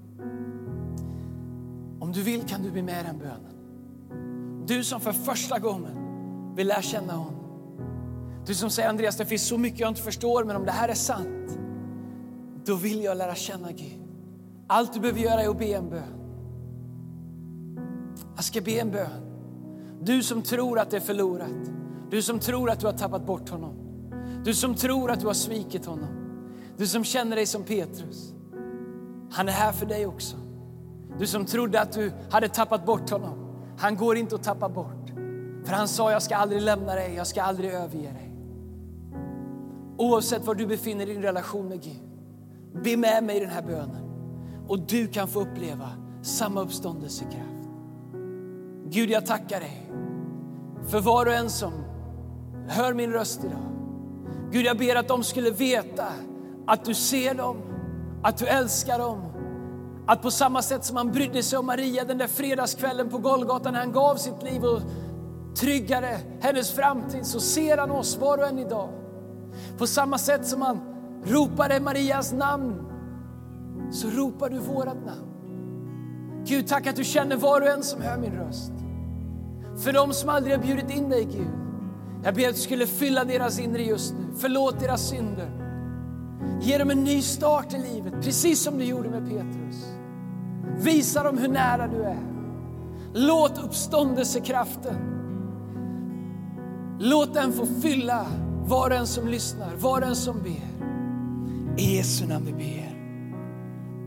Om 1.99 2.12
du 2.12 2.21
vill 2.21 2.43
kan 2.43 2.63
du 2.63 2.71
be 2.71 2.82
med 2.82 3.06
den 3.06 3.17
bönen. 3.17 3.53
Du 4.67 4.84
som 4.84 5.01
för 5.01 5.12
första 5.12 5.60
gången 5.60 5.97
vill 6.56 6.67
lära 6.67 6.82
känna 6.82 7.13
honom. 7.13 7.34
Du 8.45 8.56
som 8.56 8.69
säger 8.69 8.89
Andreas, 8.89 9.17
det 9.17 9.25
finns 9.25 9.47
så 9.47 9.58
mycket 9.58 9.80
jag 9.80 9.89
inte 9.89 10.01
förstår, 10.01 10.43
men 10.43 10.56
om 10.56 10.65
det 10.65 10.71
här 10.71 10.89
är 10.89 10.93
sant, 10.93 11.60
då 12.65 12.75
vill 12.75 13.03
jag 13.03 13.17
lära 13.17 13.36
känna 13.36 13.71
Gud. 13.71 14.01
Allt 14.67 14.93
du 14.93 14.99
behöver 14.99 15.19
göra 15.19 15.41
är 15.41 15.49
att 15.49 15.60
be 15.60 15.73
en 15.73 15.89
bön. 15.89 16.13
Jag 18.36 18.43
ska 18.43 18.62
be 18.62 18.80
en 18.80 18.91
bön. 18.91 19.21
Du 20.01 20.23
som 20.23 20.41
tror 20.41 20.80
att 20.80 20.89
det 20.89 20.97
är 20.97 21.01
förlorat. 21.01 21.71
Du 22.10 22.21
som 22.21 22.39
tror 22.39 22.69
att 22.69 22.80
du 22.80 22.86
har 22.86 22.93
tappat 22.93 23.25
bort 23.25 23.49
honom. 23.49 23.73
Du 24.43 24.53
som 24.53 24.75
tror 24.75 25.12
att 25.12 25.19
du 25.19 25.27
har 25.27 25.34
svikit 25.34 25.86
honom. 25.86 26.10
Du 26.77 26.88
som 26.88 27.03
känner 27.03 27.36
dig 27.36 27.45
som 27.45 27.63
Petrus. 27.63 28.34
Han 29.32 29.48
är 29.48 29.52
här 29.52 29.72
för 29.72 29.86
dig 29.86 30.06
också. 30.06 30.38
Du 31.20 31.28
som 31.28 31.46
trodde 31.46 31.82
att 31.82 31.92
du 31.92 32.12
hade 32.32 32.50
tappat 32.50 32.86
bort 32.86 33.10
honom. 33.10 33.34
Han 33.78 33.96
går 33.96 34.18
inte 34.18 34.36
att 34.36 34.44
tappa 34.44 34.70
bort. 34.70 35.10
För 35.66 35.74
han 35.74 35.88
sa, 35.88 36.12
jag 36.12 36.22
ska 36.22 36.36
aldrig 36.36 36.62
lämna 36.62 36.96
dig, 36.96 37.13
jag 37.16 37.28
ska 37.28 37.42
aldrig 37.42 37.72
överge 37.72 38.12
dig. 38.12 38.34
Oavsett 39.98 40.46
var 40.46 40.56
du 40.56 40.68
befinner 40.68 41.06
dig 41.06 41.10
i 41.12 41.13
din 41.13 41.24
relation 41.24 41.68
med 41.68 41.84
Gud. 41.84 42.02
Be 42.84 42.98
med 42.98 43.24
mig 43.24 43.38
i 43.38 43.40
den 43.40 43.50
här 43.50 43.62
bönen. 43.62 44.04
och 44.68 44.80
du 44.80 45.08
kan 45.08 45.28
få 45.28 45.42
uppleva 45.42 45.90
samma 46.22 46.62
uppståndelsekraft. 46.62 47.70
Gud, 48.86 49.10
jag 49.10 49.26
tackar 49.26 49.60
dig 49.60 49.92
för 50.88 51.00
var 51.00 51.26
och 51.26 51.34
en 51.34 51.50
som 51.50 51.72
hör 52.68 52.94
min 52.94 53.12
röst 53.12 53.44
idag. 53.44 53.72
Gud, 54.52 54.66
jag 54.66 54.78
ber 54.78 54.96
att 54.96 55.08
de 55.08 55.24
skulle 55.24 55.52
veta 55.52 56.06
att 56.68 56.86
du 56.86 56.94
ser 56.94 57.34
dem, 57.34 57.58
att 58.23 58.38
du 58.38 58.45
älskar 58.45 58.99
dem. 58.99 59.21
Att 60.08 60.21
på 60.21 60.32
samma 60.32 60.62
sätt 60.62 60.86
som 60.86 60.97
han 60.97 61.12
brydde 61.12 61.43
sig 61.43 61.60
om 61.60 61.65
Maria 61.65 62.03
den 62.03 62.17
där 62.17 62.27
fredagskvällen 62.27 63.10
på 63.10 63.17
Golgata 63.17 63.71
när 63.71 63.80
han 63.80 63.91
gav 63.91 64.15
sitt 64.15 64.43
liv 64.43 64.63
och 64.63 64.82
tryggade 65.56 66.19
hennes 66.41 66.71
framtid 66.71 67.25
så 67.25 67.39
ser 67.39 67.77
han 67.77 67.91
oss 67.91 68.17
var 68.17 68.38
och 68.38 68.47
en 68.47 68.60
idag. 68.60 68.89
På 69.77 69.88
samma 69.88 70.17
sätt 70.17 70.47
som 70.47 70.62
han 70.62 70.80
ropade 71.25 71.80
Marias 71.80 72.34
namn 72.34 72.84
så 73.91 74.10
ropar 74.10 74.49
du 74.49 74.60
vårat 74.60 75.06
namn. 75.06 75.27
Gud, 76.45 76.67
tack 76.67 76.88
att 76.88 76.95
du 76.95 77.03
känner 77.03 77.36
var 77.36 77.62
och 77.62 77.67
en 77.67 77.84
som 77.84 78.01
hör 78.01 78.17
min 78.17 78.32
röst. 78.32 78.71
För 79.77 79.93
de 79.93 80.13
som 80.13 80.30
aldrig 80.30 80.56
har 80.56 80.63
bjudit 80.63 80.89
in 80.89 81.10
dig, 81.10 81.23
Gud. 81.23 81.47
Jag 82.23 82.36
ber 82.36 82.49
att 82.49 82.56
du 82.56 82.62
skulle 82.62 82.88
fylla 82.88 83.23
deras 83.23 83.60
inre 83.60 83.84
just 83.84 84.13
nu. 84.13 84.25
Förlåt 84.38 84.80
deras 84.80 85.10
synder. 85.10 85.66
Ge 86.62 86.78
dem 86.78 86.91
en 86.91 87.04
ny 87.04 87.21
start 87.21 87.73
i 87.73 87.78
livet, 87.93 88.13
precis 88.23 88.62
som 88.62 88.78
du 88.78 88.84
gjorde 88.84 89.10
med 89.10 89.30
Petrus. 89.30 89.86
Visa 90.80 91.23
dem 91.23 91.38
hur 91.38 91.47
nära 91.47 91.88
du 91.88 92.04
är. 92.04 92.19
Låt 93.13 93.63
uppståndelsekraften, 93.63 94.95
låt 97.00 97.34
den 97.34 97.54
få 97.54 97.65
fylla 97.82 98.26
var 98.65 98.89
och 98.89 98.95
en 98.95 99.08
som 99.08 99.28
lyssnar, 99.28 99.76
var 99.76 100.02
och 100.02 100.08
en 100.08 100.15
som 100.15 100.41
ber. 100.41 100.78
I 101.78 101.95
Jesu 101.95 102.26
namn 102.26 102.45
vi 102.45 102.54
ber. 102.54 102.97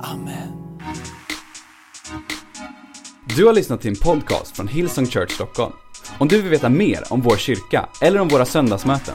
Amen. 0.00 0.60
Du 3.36 3.46
har 3.46 3.52
lyssnat 3.52 3.80
till 3.80 3.90
en 3.90 3.96
podcast 3.96 4.56
från 4.56 4.68
Hillsong 4.68 5.06
Church 5.06 5.30
Stockholm. 5.30 5.72
Om 6.18 6.28
du 6.28 6.42
vill 6.42 6.50
veta 6.50 6.68
mer 6.68 7.04
om 7.10 7.20
vår 7.20 7.36
kyrka 7.36 7.88
eller 8.00 8.20
om 8.20 8.28
våra 8.28 8.44
söndagsmöten, 8.44 9.14